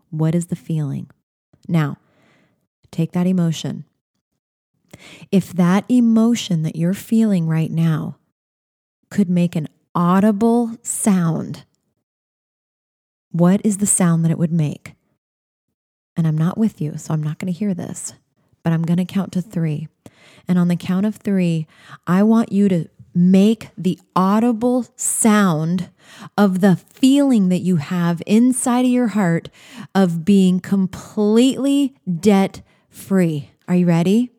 What 0.09 0.35
is 0.35 0.47
the 0.47 0.55
feeling? 0.55 1.09
Now, 1.67 1.97
take 2.91 3.11
that 3.11 3.27
emotion 3.27 3.85
if 5.31 5.53
that 5.53 5.85
emotion 5.89 6.63
that 6.63 6.75
you're 6.75 6.93
feeling 6.93 7.47
right 7.47 7.71
now 7.71 8.17
could 9.09 9.29
make 9.29 9.55
an 9.55 9.67
audible 9.93 10.77
sound, 10.81 11.65
what 13.31 13.61
is 13.63 13.77
the 13.77 13.85
sound 13.85 14.23
that 14.23 14.31
it 14.31 14.37
would 14.37 14.51
make? 14.51 14.93
And 16.17 16.27
I'm 16.27 16.37
not 16.37 16.57
with 16.57 16.79
you, 16.79 16.97
so 16.97 17.13
I'm 17.13 17.23
not 17.23 17.39
going 17.39 17.51
to 17.51 17.57
hear 17.57 17.73
this, 17.73 18.13
but 18.63 18.71
I'm 18.71 18.83
going 18.83 18.97
to 18.97 19.05
count 19.05 19.31
to 19.33 19.41
three. 19.41 19.87
And 20.47 20.57
on 20.57 20.67
the 20.67 20.75
count 20.75 21.05
of 21.05 21.15
three, 21.15 21.67
I 22.07 22.23
want 22.23 22.51
you 22.51 22.69
to 22.69 22.87
make 23.15 23.69
the 23.77 23.97
audible 24.15 24.85
sound 24.97 25.89
of 26.37 26.59
the 26.59 26.75
feeling 26.75 27.49
that 27.49 27.59
you 27.59 27.77
have 27.77 28.21
inside 28.27 28.83
of 28.85 28.91
your 28.91 29.07
heart 29.07 29.49
of 29.95 30.25
being 30.25 30.59
completely 30.59 31.95
debt 32.19 32.61
free. 32.89 33.49
Are 33.67 33.75
you 33.75 33.87
ready? 33.87 34.31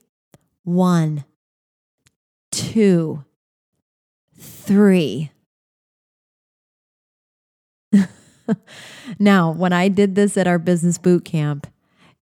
One, 0.62 1.24
two, 2.52 3.24
three. 4.38 5.30
now, 9.18 9.50
when 9.50 9.72
I 9.72 9.88
did 9.88 10.14
this 10.14 10.36
at 10.36 10.46
our 10.46 10.58
business 10.58 10.98
boot 10.98 11.24
camp, 11.24 11.66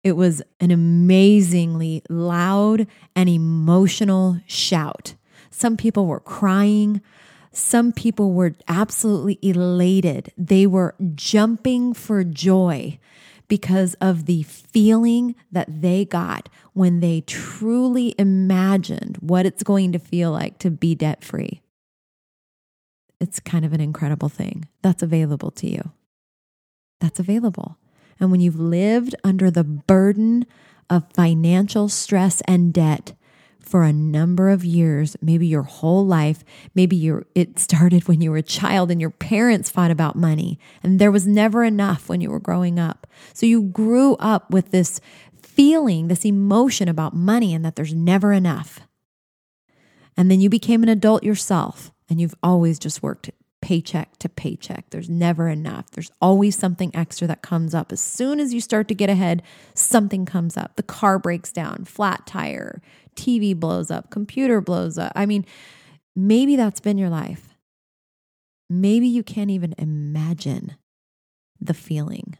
it 0.02 0.12
was 0.12 0.42
an 0.60 0.70
amazingly 0.70 2.02
loud 2.08 2.86
and 3.16 3.28
emotional 3.28 4.40
shout. 4.46 5.14
Some 5.56 5.76
people 5.76 6.06
were 6.06 6.18
crying. 6.18 7.00
Some 7.52 7.92
people 7.92 8.32
were 8.32 8.56
absolutely 8.66 9.38
elated. 9.40 10.32
They 10.36 10.66
were 10.66 10.96
jumping 11.14 11.94
for 11.94 12.24
joy 12.24 12.98
because 13.46 13.94
of 14.00 14.26
the 14.26 14.42
feeling 14.42 15.36
that 15.52 15.80
they 15.80 16.06
got 16.06 16.48
when 16.72 16.98
they 16.98 17.20
truly 17.20 18.16
imagined 18.18 19.16
what 19.20 19.46
it's 19.46 19.62
going 19.62 19.92
to 19.92 20.00
feel 20.00 20.32
like 20.32 20.58
to 20.58 20.72
be 20.72 20.96
debt 20.96 21.22
free. 21.22 21.62
It's 23.20 23.38
kind 23.38 23.64
of 23.64 23.72
an 23.72 23.80
incredible 23.80 24.28
thing 24.28 24.66
that's 24.82 25.04
available 25.04 25.52
to 25.52 25.68
you. 25.68 25.92
That's 27.00 27.20
available. 27.20 27.78
And 28.18 28.32
when 28.32 28.40
you've 28.40 28.58
lived 28.58 29.14
under 29.22 29.52
the 29.52 29.62
burden 29.62 30.46
of 30.90 31.12
financial 31.12 31.88
stress 31.88 32.40
and 32.48 32.74
debt, 32.74 33.12
for 33.64 33.82
a 33.82 33.92
number 33.92 34.50
of 34.50 34.64
years, 34.64 35.16
maybe 35.20 35.46
your 35.46 35.62
whole 35.62 36.06
life. 36.06 36.44
Maybe 36.74 36.96
you 36.96 37.24
it 37.34 37.58
started 37.58 38.06
when 38.06 38.20
you 38.20 38.30
were 38.30 38.36
a 38.36 38.42
child 38.42 38.90
and 38.90 39.00
your 39.00 39.10
parents 39.10 39.70
fought 39.70 39.90
about 39.90 40.16
money 40.16 40.58
and 40.82 40.98
there 40.98 41.10
was 41.10 41.26
never 41.26 41.64
enough 41.64 42.08
when 42.08 42.20
you 42.20 42.30
were 42.30 42.40
growing 42.40 42.78
up. 42.78 43.06
So 43.32 43.46
you 43.46 43.62
grew 43.62 44.16
up 44.16 44.50
with 44.50 44.70
this 44.70 45.00
feeling, 45.42 46.08
this 46.08 46.24
emotion 46.24 46.88
about 46.88 47.14
money 47.14 47.54
and 47.54 47.64
that 47.64 47.76
there's 47.76 47.94
never 47.94 48.32
enough. 48.32 48.80
And 50.16 50.30
then 50.30 50.40
you 50.40 50.48
became 50.48 50.82
an 50.82 50.88
adult 50.88 51.24
yourself 51.24 51.92
and 52.08 52.20
you've 52.20 52.34
always 52.42 52.78
just 52.78 53.02
worked 53.02 53.30
paycheck 53.64 54.18
to 54.18 54.28
paycheck. 54.28 54.90
There's 54.90 55.08
never 55.08 55.48
enough. 55.48 55.90
There's 55.90 56.10
always 56.20 56.54
something 56.54 56.90
extra 56.94 57.26
that 57.28 57.40
comes 57.40 57.74
up. 57.74 57.92
As 57.92 58.00
soon 58.00 58.38
as 58.38 58.52
you 58.52 58.60
start 58.60 58.88
to 58.88 58.94
get 58.94 59.08
ahead, 59.08 59.42
something 59.72 60.26
comes 60.26 60.58
up. 60.58 60.76
The 60.76 60.82
car 60.82 61.18
breaks 61.18 61.50
down, 61.50 61.86
flat 61.86 62.26
tire, 62.26 62.82
TV 63.14 63.58
blows 63.58 63.90
up, 63.90 64.10
computer 64.10 64.60
blows 64.60 64.98
up. 64.98 65.12
I 65.14 65.26
mean, 65.26 65.44
maybe 66.14 66.56
that's 66.56 66.80
been 66.80 66.98
your 66.98 67.10
life. 67.10 67.56
Maybe 68.68 69.06
you 69.06 69.22
can't 69.22 69.50
even 69.50 69.74
imagine 69.78 70.76
the 71.60 71.74
feeling 71.74 72.36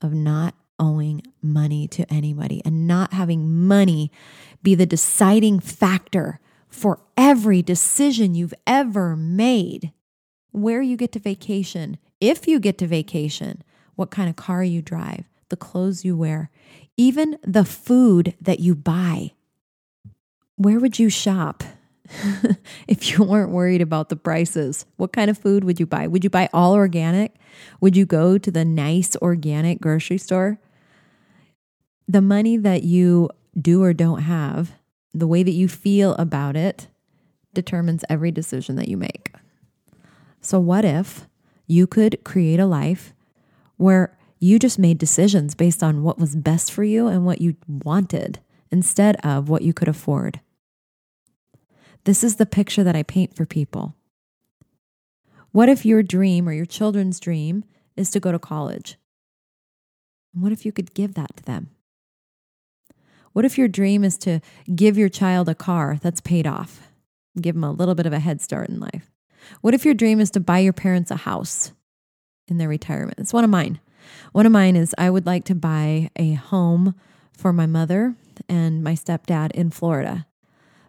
of 0.00 0.12
not 0.12 0.54
owing 0.78 1.22
money 1.40 1.86
to 1.86 2.10
anybody 2.12 2.60
and 2.64 2.86
not 2.86 3.12
having 3.12 3.66
money 3.66 4.10
be 4.62 4.74
the 4.74 4.86
deciding 4.86 5.60
factor 5.60 6.40
for 6.68 7.00
every 7.16 7.62
decision 7.62 8.34
you've 8.34 8.54
ever 8.66 9.14
made. 9.14 9.92
Where 10.50 10.82
you 10.82 10.96
get 10.96 11.12
to 11.12 11.18
vacation, 11.18 11.98
if 12.20 12.46
you 12.46 12.60
get 12.60 12.78
to 12.78 12.86
vacation, 12.86 13.62
what 13.94 14.10
kind 14.10 14.28
of 14.28 14.36
car 14.36 14.62
you 14.62 14.82
drive, 14.82 15.28
the 15.52 15.56
clothes 15.58 16.02
you 16.02 16.16
wear, 16.16 16.50
even 16.96 17.38
the 17.44 17.64
food 17.64 18.34
that 18.40 18.58
you 18.58 18.74
buy. 18.74 19.32
Where 20.56 20.80
would 20.80 20.98
you 20.98 21.10
shop 21.10 21.62
if 22.88 23.10
you 23.10 23.22
weren't 23.22 23.50
worried 23.50 23.82
about 23.82 24.08
the 24.08 24.16
prices? 24.16 24.86
What 24.96 25.12
kind 25.12 25.28
of 25.28 25.36
food 25.36 25.62
would 25.64 25.78
you 25.78 25.84
buy? 25.84 26.06
Would 26.06 26.24
you 26.24 26.30
buy 26.30 26.48
all 26.54 26.72
organic? 26.72 27.34
Would 27.82 27.98
you 27.98 28.06
go 28.06 28.38
to 28.38 28.50
the 28.50 28.64
nice 28.64 29.14
organic 29.16 29.78
grocery 29.78 30.16
store? 30.16 30.58
The 32.08 32.22
money 32.22 32.56
that 32.56 32.82
you 32.82 33.28
do 33.60 33.82
or 33.82 33.92
don't 33.92 34.22
have, 34.22 34.72
the 35.12 35.26
way 35.26 35.42
that 35.42 35.52
you 35.52 35.68
feel 35.68 36.14
about 36.14 36.56
it, 36.56 36.88
determines 37.52 38.06
every 38.08 38.30
decision 38.30 38.76
that 38.76 38.88
you 38.88 38.96
make. 38.96 39.34
So, 40.40 40.58
what 40.58 40.86
if 40.86 41.28
you 41.66 41.86
could 41.86 42.24
create 42.24 42.58
a 42.58 42.64
life 42.64 43.12
where 43.76 44.16
you 44.42 44.58
just 44.58 44.76
made 44.76 44.98
decisions 44.98 45.54
based 45.54 45.84
on 45.84 46.02
what 46.02 46.18
was 46.18 46.34
best 46.34 46.72
for 46.72 46.82
you 46.82 47.06
and 47.06 47.24
what 47.24 47.40
you 47.40 47.54
wanted 47.68 48.40
instead 48.72 49.14
of 49.24 49.48
what 49.48 49.62
you 49.62 49.72
could 49.72 49.86
afford. 49.86 50.40
This 52.02 52.24
is 52.24 52.36
the 52.36 52.44
picture 52.44 52.82
that 52.82 52.96
I 52.96 53.04
paint 53.04 53.36
for 53.36 53.46
people. 53.46 53.94
What 55.52 55.68
if 55.68 55.86
your 55.86 56.02
dream 56.02 56.48
or 56.48 56.52
your 56.52 56.66
children's 56.66 57.20
dream 57.20 57.64
is 57.96 58.10
to 58.10 58.18
go 58.18 58.32
to 58.32 58.38
college? 58.40 58.96
What 60.32 60.50
if 60.50 60.66
you 60.66 60.72
could 60.72 60.92
give 60.92 61.14
that 61.14 61.36
to 61.36 61.44
them? 61.44 61.70
What 63.34 63.44
if 63.44 63.56
your 63.56 63.68
dream 63.68 64.02
is 64.02 64.18
to 64.18 64.40
give 64.74 64.98
your 64.98 65.08
child 65.08 65.48
a 65.48 65.54
car 65.54 65.98
that's 66.02 66.20
paid 66.20 66.48
off? 66.48 66.88
Give 67.40 67.54
them 67.54 67.62
a 67.62 67.70
little 67.70 67.94
bit 67.94 68.06
of 68.06 68.12
a 68.12 68.18
head 68.18 68.40
start 68.40 68.70
in 68.70 68.80
life. 68.80 69.12
What 69.60 69.72
if 69.72 69.84
your 69.84 69.94
dream 69.94 70.18
is 70.18 70.32
to 70.32 70.40
buy 70.40 70.58
your 70.58 70.72
parents 70.72 71.12
a 71.12 71.16
house 71.16 71.70
in 72.48 72.58
their 72.58 72.68
retirement? 72.68 73.20
It's 73.20 73.32
one 73.32 73.44
of 73.44 73.50
mine. 73.50 73.78
One 74.32 74.46
of 74.46 74.52
mine 74.52 74.76
is 74.76 74.94
I 74.98 75.10
would 75.10 75.26
like 75.26 75.44
to 75.46 75.54
buy 75.54 76.10
a 76.16 76.32
home 76.34 76.94
for 77.36 77.52
my 77.52 77.66
mother 77.66 78.14
and 78.48 78.82
my 78.82 78.94
stepdad 78.94 79.52
in 79.52 79.70
Florida 79.70 80.26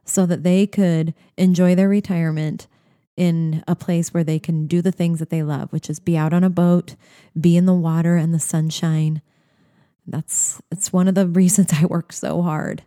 so 0.06 0.26
that 0.26 0.43
they 0.43 0.67
could 0.67 1.13
enjoy 1.38 1.76
their 1.76 1.89
retirement 1.89 2.67
in 3.15 3.63
a 3.67 3.76
place 3.76 4.13
where 4.13 4.23
they 4.23 4.39
can 4.39 4.67
do 4.67 4.82
the 4.82 4.91
things 4.91 5.19
that 5.19 5.30
they 5.30 5.43
love, 5.43 5.71
which 5.71 5.89
is 5.89 5.99
be 5.99 6.17
out 6.17 6.34
on 6.34 6.43
a 6.43 6.49
boat, 6.49 6.95
be 7.39 7.56
in 7.56 7.65
the 7.65 7.73
water 7.73 8.15
and 8.15 8.34
the 8.34 8.39
sunshine. 8.39 9.21
That's 10.08 10.62
it's 10.71 10.91
one 10.91 11.08
of 11.08 11.15
the 11.15 11.28
reasons 11.41 11.71
I 11.73 11.86
work 11.86 12.12
so 12.12 12.41
hard 12.41 12.84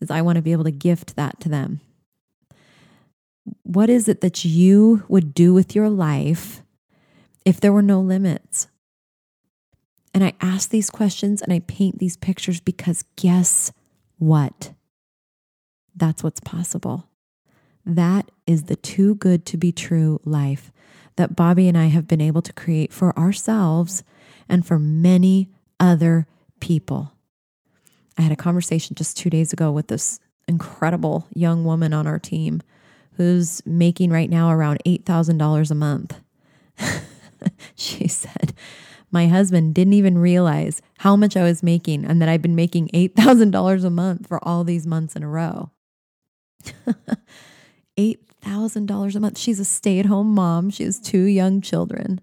is 0.00 0.10
I 0.10 0.22
want 0.22 0.36
to 0.36 0.42
be 0.42 0.52
able 0.52 0.64
to 0.64 0.70
gift 0.70 1.16
that 1.16 1.40
to 1.40 1.48
them. 1.48 1.80
What 3.62 3.90
is 3.90 4.08
it 4.08 4.20
that 4.20 4.44
you 4.44 5.04
would 5.08 5.34
do 5.34 5.52
with 5.52 5.74
your 5.74 5.90
life 5.90 6.62
if 7.44 7.60
there 7.60 7.72
were 7.72 7.82
no 7.82 8.00
limits? 8.00 8.68
And 10.14 10.22
I 10.22 10.32
ask 10.40 10.70
these 10.70 10.90
questions 10.90 11.42
and 11.42 11.52
I 11.52 11.58
paint 11.58 11.98
these 11.98 12.16
pictures 12.16 12.60
because 12.60 13.04
guess 13.16 13.72
what? 14.18 14.72
That's 15.94 16.22
what's 16.22 16.40
possible. 16.40 17.08
That 17.84 18.30
is 18.46 18.64
the 18.64 18.76
too 18.76 19.16
good 19.16 19.44
to 19.46 19.56
be 19.56 19.72
true 19.72 20.20
life 20.24 20.72
that 21.16 21.36
Bobby 21.36 21.68
and 21.68 21.76
I 21.76 21.86
have 21.86 22.08
been 22.08 22.20
able 22.20 22.42
to 22.42 22.52
create 22.52 22.92
for 22.92 23.16
ourselves 23.18 24.02
and 24.48 24.64
for 24.64 24.78
many 24.78 25.50
other 25.78 26.26
people. 26.60 27.12
I 28.16 28.22
had 28.22 28.32
a 28.32 28.36
conversation 28.36 28.94
just 28.94 29.16
two 29.16 29.30
days 29.30 29.52
ago 29.52 29.72
with 29.72 29.88
this 29.88 30.20
incredible 30.46 31.26
young 31.34 31.64
woman 31.64 31.92
on 31.92 32.06
our 32.06 32.18
team 32.18 32.62
who's 33.16 33.64
making 33.66 34.10
right 34.10 34.30
now 34.30 34.50
around 34.50 34.82
$8,000 34.86 35.70
a 35.70 35.74
month. 35.74 36.20
she 37.74 38.08
said, 38.08 38.54
my 39.14 39.28
husband 39.28 39.74
didn't 39.76 39.92
even 39.92 40.18
realize 40.18 40.82
how 40.98 41.14
much 41.14 41.36
I 41.36 41.44
was 41.44 41.62
making 41.62 42.04
and 42.04 42.20
that 42.20 42.28
I've 42.28 42.42
been 42.42 42.56
making 42.56 42.88
$8,000 42.88 43.84
a 43.84 43.90
month 43.90 44.26
for 44.26 44.42
all 44.46 44.64
these 44.64 44.88
months 44.88 45.14
in 45.14 45.22
a 45.22 45.28
row. 45.28 45.70
$8,000 47.96 49.14
a 49.14 49.20
month. 49.20 49.38
She's 49.38 49.60
a 49.60 49.64
stay 49.64 50.00
at 50.00 50.06
home 50.06 50.34
mom. 50.34 50.68
She 50.68 50.82
has 50.82 50.98
two 50.98 51.22
young 51.22 51.60
children. 51.60 52.20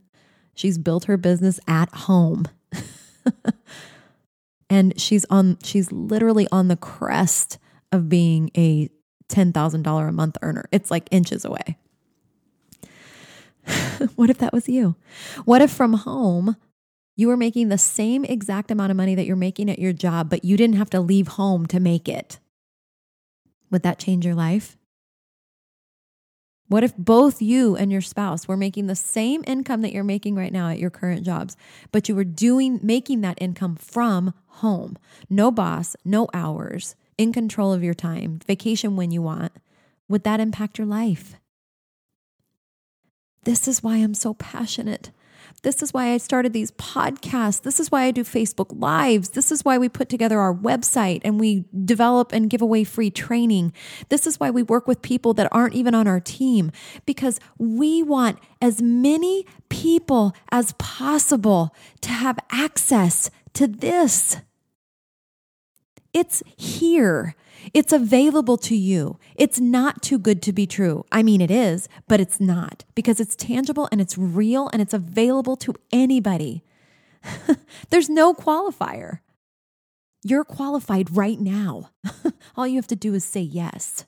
She's 0.53 0.77
built 0.77 1.05
her 1.05 1.15
business 1.15 1.61
at 1.65 1.89
home. 1.93 2.45
and 4.69 4.99
she's 4.99 5.23
on 5.29 5.57
she's 5.63 5.93
literally 5.93 6.47
on 6.51 6.67
the 6.67 6.75
crest 6.75 7.57
of 7.93 8.09
being 8.09 8.51
a 8.57 8.89
$10,000 9.29 10.09
a 10.09 10.11
month 10.11 10.37
earner. 10.41 10.65
It's 10.73 10.91
like 10.91 11.07
inches 11.09 11.45
away. 11.45 11.77
what 14.17 14.29
if 14.29 14.39
that 14.39 14.51
was 14.51 14.67
you? 14.67 14.97
What 15.45 15.61
if 15.61 15.71
from 15.71 15.93
home 15.93 16.57
you 17.21 17.27
were 17.27 17.37
making 17.37 17.69
the 17.69 17.77
same 17.77 18.25
exact 18.25 18.71
amount 18.71 18.89
of 18.89 18.97
money 18.97 19.13
that 19.13 19.27
you're 19.27 19.35
making 19.35 19.69
at 19.69 19.77
your 19.77 19.93
job, 19.93 20.27
but 20.27 20.43
you 20.43 20.57
didn't 20.57 20.77
have 20.77 20.89
to 20.89 20.99
leave 20.99 21.27
home 21.27 21.67
to 21.67 21.79
make 21.79 22.09
it. 22.09 22.39
Would 23.69 23.83
that 23.83 23.99
change 23.99 24.25
your 24.25 24.33
life? 24.33 24.75
What 26.67 26.83
if 26.83 26.97
both 26.97 27.39
you 27.39 27.75
and 27.75 27.91
your 27.91 28.01
spouse 28.01 28.47
were 28.47 28.57
making 28.57 28.87
the 28.87 28.95
same 28.95 29.43
income 29.45 29.81
that 29.81 29.93
you're 29.93 30.03
making 30.03 30.35
right 30.35 30.51
now 30.51 30.69
at 30.69 30.79
your 30.79 30.89
current 30.89 31.23
jobs, 31.23 31.55
but 31.91 32.09
you 32.09 32.15
were 32.15 32.23
doing 32.23 32.79
making 32.81 33.21
that 33.21 33.37
income 33.39 33.75
from 33.75 34.33
home? 34.47 34.97
No 35.29 35.51
boss, 35.51 35.95
no 36.03 36.27
hours, 36.33 36.95
in 37.19 37.31
control 37.31 37.71
of 37.71 37.83
your 37.83 37.93
time, 37.93 38.39
vacation 38.47 38.95
when 38.95 39.11
you 39.11 39.21
want. 39.21 39.51
Would 40.09 40.23
that 40.23 40.39
impact 40.39 40.79
your 40.79 40.87
life? 40.87 41.35
This 43.43 43.67
is 43.67 43.83
why 43.83 43.97
I'm 43.97 44.15
so 44.15 44.33
passionate 44.33 45.11
this 45.63 45.83
is 45.83 45.93
why 45.93 46.11
I 46.11 46.17
started 46.17 46.53
these 46.53 46.71
podcasts. 46.71 47.61
This 47.61 47.79
is 47.79 47.91
why 47.91 48.03
I 48.03 48.11
do 48.11 48.23
Facebook 48.23 48.79
Lives. 48.79 49.29
This 49.29 49.51
is 49.51 49.63
why 49.63 49.77
we 49.77 49.89
put 49.89 50.09
together 50.09 50.39
our 50.39 50.53
website 50.53 51.21
and 51.23 51.39
we 51.39 51.65
develop 51.85 52.33
and 52.33 52.49
give 52.49 52.63
away 52.63 52.83
free 52.83 53.11
training. 53.11 53.71
This 54.09 54.25
is 54.25 54.39
why 54.39 54.49
we 54.49 54.63
work 54.63 54.87
with 54.87 55.03
people 55.03 55.35
that 55.35 55.49
aren't 55.51 55.75
even 55.75 55.93
on 55.93 56.07
our 56.07 56.19
team 56.19 56.71
because 57.05 57.39
we 57.59 58.01
want 58.01 58.39
as 58.59 58.81
many 58.81 59.45
people 59.69 60.35
as 60.51 60.73
possible 60.73 61.75
to 62.01 62.09
have 62.09 62.39
access 62.49 63.29
to 63.53 63.67
this. 63.67 64.37
It's 66.13 66.41
here. 66.57 67.35
It's 67.73 67.93
available 67.93 68.57
to 68.57 68.75
you. 68.75 69.17
It's 69.35 69.59
not 69.59 70.01
too 70.01 70.17
good 70.17 70.41
to 70.43 70.53
be 70.53 70.65
true. 70.65 71.05
I 71.11 71.23
mean, 71.23 71.41
it 71.41 71.51
is, 71.51 71.87
but 72.07 72.19
it's 72.19 72.39
not 72.39 72.83
because 72.95 73.19
it's 73.19 73.35
tangible 73.35 73.87
and 73.91 74.01
it's 74.01 74.17
real 74.17 74.69
and 74.73 74.81
it's 74.81 74.93
available 74.93 75.55
to 75.57 75.75
anybody. 75.91 76.63
There's 77.89 78.09
no 78.09 78.33
qualifier. 78.33 79.19
You're 80.23 80.43
qualified 80.43 81.15
right 81.15 81.39
now. 81.39 81.91
All 82.55 82.67
you 82.67 82.75
have 82.75 82.87
to 82.87 82.95
do 82.95 83.13
is 83.13 83.23
say 83.23 83.41
yes. 83.41 84.05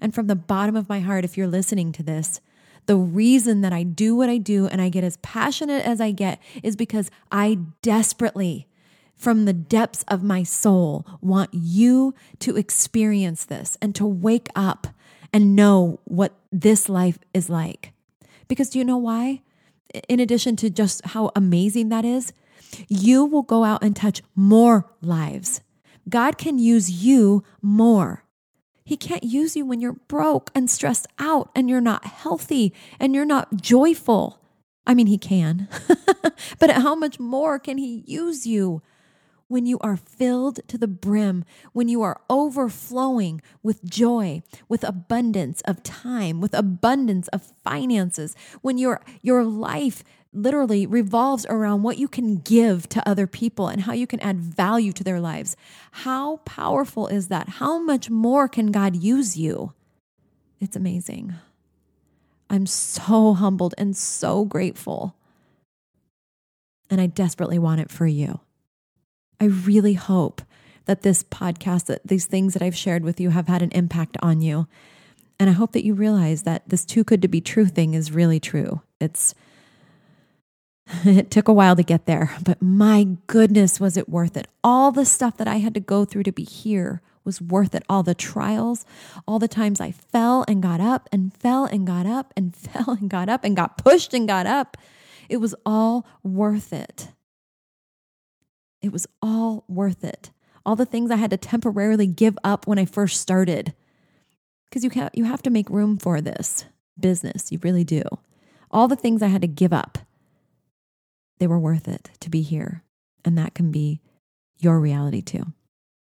And 0.00 0.14
from 0.14 0.26
the 0.26 0.36
bottom 0.36 0.76
of 0.76 0.88
my 0.88 1.00
heart, 1.00 1.24
if 1.24 1.36
you're 1.36 1.46
listening 1.46 1.92
to 1.92 2.02
this, 2.02 2.40
the 2.86 2.96
reason 2.96 3.62
that 3.62 3.72
I 3.72 3.82
do 3.82 4.14
what 4.14 4.28
I 4.28 4.38
do 4.38 4.66
and 4.66 4.80
I 4.80 4.88
get 4.88 5.04
as 5.04 5.16
passionate 5.18 5.84
as 5.84 6.00
I 6.00 6.12
get 6.12 6.40
is 6.62 6.76
because 6.76 7.10
I 7.32 7.58
desperately, 7.82 8.68
from 9.16 9.44
the 9.44 9.52
depths 9.52 10.04
of 10.08 10.22
my 10.22 10.42
soul, 10.42 11.06
want 11.20 11.50
you 11.52 12.14
to 12.40 12.56
experience 12.56 13.44
this 13.44 13.76
and 13.80 13.94
to 13.94 14.06
wake 14.06 14.48
up 14.54 14.88
and 15.32 15.56
know 15.56 16.00
what 16.04 16.34
this 16.52 16.88
life 16.88 17.18
is 17.34 17.48
like. 17.48 17.92
Because 18.48 18.70
do 18.70 18.78
you 18.78 18.84
know 18.84 18.98
why? 18.98 19.42
In 20.08 20.20
addition 20.20 20.56
to 20.56 20.70
just 20.70 21.04
how 21.06 21.32
amazing 21.34 21.88
that 21.88 22.04
is, 22.04 22.32
you 22.88 23.24
will 23.24 23.42
go 23.42 23.64
out 23.64 23.82
and 23.82 23.96
touch 23.96 24.22
more 24.34 24.92
lives. 25.00 25.60
God 26.08 26.38
can 26.38 26.58
use 26.58 26.90
you 27.04 27.42
more. 27.62 28.24
He 28.84 28.96
can't 28.96 29.24
use 29.24 29.56
you 29.56 29.66
when 29.66 29.80
you're 29.80 29.94
broke 29.94 30.50
and 30.54 30.70
stressed 30.70 31.08
out 31.18 31.50
and 31.56 31.68
you're 31.68 31.80
not 31.80 32.04
healthy 32.04 32.72
and 33.00 33.14
you're 33.14 33.24
not 33.24 33.60
joyful. 33.60 34.40
I 34.86 34.94
mean, 34.94 35.08
He 35.08 35.18
can, 35.18 35.68
but 36.60 36.70
how 36.70 36.94
much 36.94 37.18
more 37.18 37.58
can 37.58 37.78
He 37.78 38.04
use 38.06 38.46
you? 38.46 38.82
When 39.48 39.64
you 39.64 39.78
are 39.80 39.96
filled 39.96 40.60
to 40.66 40.76
the 40.76 40.88
brim, 40.88 41.44
when 41.72 41.88
you 41.88 42.02
are 42.02 42.20
overflowing 42.28 43.40
with 43.62 43.84
joy, 43.84 44.42
with 44.68 44.82
abundance 44.82 45.60
of 45.62 45.84
time, 45.84 46.40
with 46.40 46.52
abundance 46.52 47.28
of 47.28 47.52
finances, 47.62 48.34
when 48.60 48.76
your, 48.76 49.00
your 49.22 49.44
life 49.44 50.02
literally 50.32 50.86
revolves 50.86 51.46
around 51.48 51.82
what 51.82 51.98
you 51.98 52.08
can 52.08 52.36
give 52.38 52.88
to 52.90 53.08
other 53.08 53.26
people 53.26 53.68
and 53.68 53.82
how 53.82 53.92
you 53.92 54.06
can 54.06 54.20
add 54.20 54.38
value 54.38 54.92
to 54.92 55.04
their 55.04 55.20
lives. 55.20 55.56
How 55.92 56.38
powerful 56.38 57.06
is 57.06 57.28
that? 57.28 57.48
How 57.48 57.78
much 57.78 58.10
more 58.10 58.48
can 58.48 58.70
God 58.70 58.96
use 58.96 59.36
you? 59.36 59.72
It's 60.60 60.76
amazing. 60.76 61.34
I'm 62.48 62.66
so 62.66 63.34
humbled 63.34 63.74
and 63.78 63.96
so 63.96 64.44
grateful. 64.44 65.16
And 66.90 67.00
I 67.00 67.06
desperately 67.06 67.58
want 67.58 67.80
it 67.80 67.90
for 67.90 68.06
you. 68.06 68.40
I 69.40 69.46
really 69.46 69.94
hope 69.94 70.42
that 70.86 71.02
this 71.02 71.22
podcast, 71.22 71.86
that 71.86 72.06
these 72.06 72.26
things 72.26 72.54
that 72.54 72.62
I've 72.62 72.76
shared 72.76 73.04
with 73.04 73.20
you 73.20 73.30
have 73.30 73.48
had 73.48 73.62
an 73.62 73.72
impact 73.72 74.16
on 74.22 74.40
you. 74.40 74.66
And 75.38 75.50
I 75.50 75.52
hope 75.52 75.72
that 75.72 75.84
you 75.84 75.94
realize 75.94 76.42
that 76.44 76.68
this 76.68 76.84
too 76.84 77.04
good 77.04 77.20
to 77.22 77.28
be 77.28 77.40
true 77.40 77.66
thing 77.66 77.94
is 77.94 78.12
really 78.12 78.40
true. 78.40 78.82
It's 79.00 79.34
It 81.04 81.30
took 81.30 81.48
a 81.48 81.52
while 81.52 81.76
to 81.76 81.82
get 81.82 82.06
there, 82.06 82.36
but 82.44 82.62
my 82.62 83.08
goodness, 83.26 83.80
was 83.80 83.96
it 83.96 84.08
worth 84.08 84.36
it? 84.36 84.46
All 84.62 84.92
the 84.92 85.04
stuff 85.04 85.36
that 85.36 85.48
I 85.48 85.56
had 85.56 85.74
to 85.74 85.80
go 85.80 86.04
through 86.04 86.22
to 86.24 86.32
be 86.32 86.44
here 86.44 87.02
was 87.24 87.42
worth 87.42 87.74
it. 87.74 87.82
All 87.88 88.02
the 88.02 88.14
trials, 88.14 88.84
all 89.26 89.38
the 89.38 89.48
times 89.48 89.80
I 89.80 89.90
fell 89.90 90.44
and 90.46 90.62
got 90.62 90.80
up 90.80 91.08
and 91.10 91.34
fell 91.34 91.64
and 91.64 91.86
got 91.86 92.06
up 92.06 92.32
and 92.36 92.54
fell 92.56 92.90
and 92.90 93.10
got 93.10 93.28
up 93.28 93.44
and 93.44 93.56
got 93.56 93.78
pushed 93.78 94.14
and 94.14 94.28
got 94.28 94.46
up. 94.46 94.76
It 95.28 95.38
was 95.38 95.54
all 95.66 96.06
worth 96.22 96.72
it. 96.72 97.08
It 98.86 98.92
was 98.92 99.06
all 99.20 99.64
worth 99.68 100.04
it. 100.04 100.30
All 100.64 100.76
the 100.76 100.86
things 100.86 101.10
I 101.10 101.16
had 101.16 101.30
to 101.30 101.36
temporarily 101.36 102.06
give 102.06 102.38
up 102.44 102.66
when 102.66 102.78
I 102.78 102.84
first 102.84 103.20
started. 103.20 103.74
Because 104.64 104.84
you, 104.84 104.90
you 105.12 105.24
have 105.24 105.42
to 105.42 105.50
make 105.50 105.68
room 105.70 105.98
for 105.98 106.20
this 106.20 106.64
business. 106.98 107.52
You 107.52 107.58
really 107.62 107.84
do. 107.84 108.02
All 108.70 108.88
the 108.88 108.96
things 108.96 109.22
I 109.22 109.28
had 109.28 109.42
to 109.42 109.48
give 109.48 109.72
up 109.72 109.98
they 111.38 111.46
were 111.46 111.58
worth 111.58 111.88
it 111.88 112.10
to 112.20 112.30
be 112.30 112.42
here. 112.42 112.82
And 113.24 113.36
that 113.36 113.54
can 113.54 113.70
be 113.70 114.00
your 114.58 114.80
reality 114.80 115.20
too. 115.20 115.52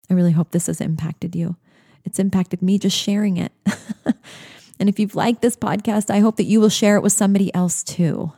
I 0.09 0.15
really 0.15 0.33
hope 0.33 0.51
this 0.51 0.67
has 0.67 0.81
impacted 0.81 1.37
you. 1.37 1.57
It's 2.05 2.19
impacted 2.19 2.63
me 2.63 2.79
just 2.79 2.97
sharing 2.97 3.37
it. 3.37 3.53
and 4.79 4.89
if 4.89 4.99
you've 4.99 5.15
liked 5.15 5.43
this 5.43 5.57
podcast, 5.57 6.09
I 6.09 6.21
hope 6.21 6.37
that 6.37 6.45
you 6.45 6.61
will 6.61 6.71
share 6.71 6.97
it 6.97 7.03
with 7.03 7.13
somebody 7.13 7.55
else 7.55 7.83
too. 7.83 8.33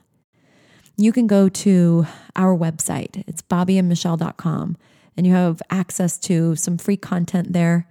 You 0.96 1.12
can 1.12 1.26
go 1.26 1.48
to 1.48 2.06
our 2.36 2.56
website. 2.56 3.24
It's 3.26 3.42
bobbyandmichelle.com 3.42 4.76
and 5.16 5.26
you 5.26 5.32
have 5.32 5.62
access 5.70 6.18
to 6.20 6.56
some 6.56 6.78
free 6.78 6.96
content 6.96 7.52
there 7.52 7.88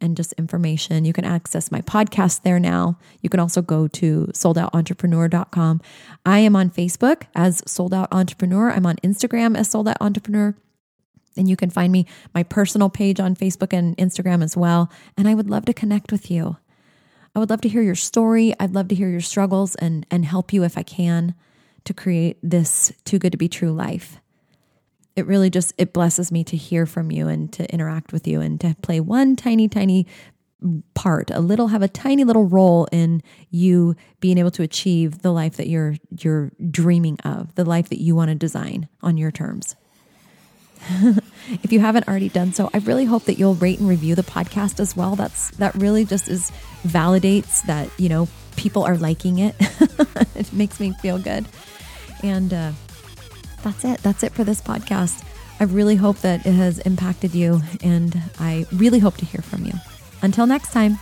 and 0.00 0.16
just 0.16 0.32
information. 0.34 1.04
You 1.04 1.12
can 1.12 1.24
access 1.24 1.70
my 1.70 1.82
podcast 1.82 2.42
there 2.42 2.58
now. 2.58 2.98
You 3.20 3.28
can 3.28 3.40
also 3.40 3.60
go 3.60 3.86
to 3.88 4.28
soldoutentrepreneur.com. 4.32 5.82
I 6.24 6.38
am 6.38 6.56
on 6.56 6.70
Facebook 6.70 7.24
as 7.34 7.62
Sold 7.70 7.92
Out 7.92 8.08
Entrepreneur. 8.10 8.70
I'm 8.70 8.86
on 8.86 8.96
Instagram 8.96 9.56
as 9.56 9.68
Sold 9.68 9.88
Out 9.88 9.98
Entrepreneur. 10.00 10.54
And 11.36 11.48
you 11.48 11.56
can 11.56 11.70
find 11.70 11.92
me 11.92 12.06
my 12.34 12.42
personal 12.42 12.88
page 12.88 13.20
on 13.20 13.36
Facebook 13.36 13.72
and 13.72 13.96
Instagram 13.98 14.42
as 14.42 14.56
well. 14.56 14.90
And 15.16 15.28
I 15.28 15.34
would 15.34 15.50
love 15.50 15.66
to 15.66 15.74
connect 15.74 16.10
with 16.10 16.30
you. 16.30 16.56
I 17.34 17.38
would 17.38 17.50
love 17.50 17.60
to 17.60 17.68
hear 17.68 17.82
your 17.82 17.94
story. 17.94 18.54
I'd 18.58 18.74
love 18.74 18.88
to 18.88 18.94
hear 18.94 19.08
your 19.08 19.20
struggles 19.20 19.74
and, 19.76 20.06
and 20.10 20.24
help 20.24 20.52
you 20.52 20.64
if 20.64 20.76
I 20.76 20.82
can 20.82 21.34
to 21.84 21.94
create 21.94 22.38
this 22.42 22.92
too 23.04 23.18
good 23.18 23.32
to 23.32 23.38
be 23.38 23.48
true 23.48 23.72
life. 23.72 24.20
It 25.16 25.26
really 25.26 25.50
just 25.50 25.74
it 25.76 25.92
blesses 25.92 26.30
me 26.32 26.44
to 26.44 26.56
hear 26.56 26.86
from 26.86 27.10
you 27.10 27.28
and 27.28 27.52
to 27.52 27.70
interact 27.72 28.12
with 28.12 28.26
you 28.26 28.40
and 28.40 28.60
to 28.60 28.76
play 28.82 29.00
one 29.00 29.36
tiny 29.36 29.68
tiny 29.68 30.06
part 30.94 31.30
a 31.30 31.40
little 31.40 31.68
have 31.68 31.82
a 31.82 31.88
tiny 31.88 32.24
little 32.24 32.44
role 32.44 32.86
in 32.92 33.22
you 33.50 33.96
being 34.20 34.36
able 34.36 34.50
to 34.50 34.62
achieve 34.62 35.22
the 35.22 35.32
life 35.32 35.56
that 35.56 35.68
you're 35.68 35.94
you're 36.18 36.50
dreaming 36.70 37.18
of 37.24 37.54
the 37.54 37.64
life 37.64 37.88
that 37.88 38.00
you 38.00 38.14
want 38.14 38.28
to 38.28 38.34
design 38.34 38.88
on 39.02 39.16
your 39.16 39.30
terms. 39.30 39.76
If 41.64 41.72
you 41.72 41.80
haven't 41.80 42.06
already 42.06 42.28
done 42.28 42.52
so 42.52 42.70
i 42.72 42.78
really 42.78 43.04
hope 43.04 43.24
that 43.24 43.38
you'll 43.38 43.56
rate 43.56 43.80
and 43.80 43.88
review 43.88 44.14
the 44.14 44.22
podcast 44.22 44.78
as 44.78 44.94
well. 44.94 45.16
That's 45.16 45.50
that 45.52 45.74
really 45.74 46.04
just 46.04 46.28
is 46.28 46.52
validates 46.86 47.62
that 47.66 47.88
you 47.98 48.08
know 48.08 48.28
people 48.56 48.84
are 48.84 48.96
liking 48.96 49.38
it. 49.38 49.56
It 50.36 50.52
makes 50.52 50.78
me 50.78 50.92
feel 51.02 51.18
good 51.18 51.46
and 52.22 52.52
uh, 52.52 52.72
that's 53.62 53.84
it. 53.84 54.02
That's 54.02 54.22
it 54.22 54.32
for 54.32 54.44
this 54.44 54.60
podcast. 54.60 55.24
I 55.58 55.64
really 55.64 55.96
hope 55.96 56.18
that 56.18 56.46
it 56.46 56.52
has 56.52 56.78
impacted 56.80 57.34
you, 57.34 57.60
and 57.82 58.20
I 58.38 58.66
really 58.72 58.98
hope 58.98 59.16
to 59.18 59.24
hear 59.24 59.42
from 59.42 59.64
you. 59.64 59.72
Until 60.22 60.46
next 60.46 60.72
time. 60.72 60.98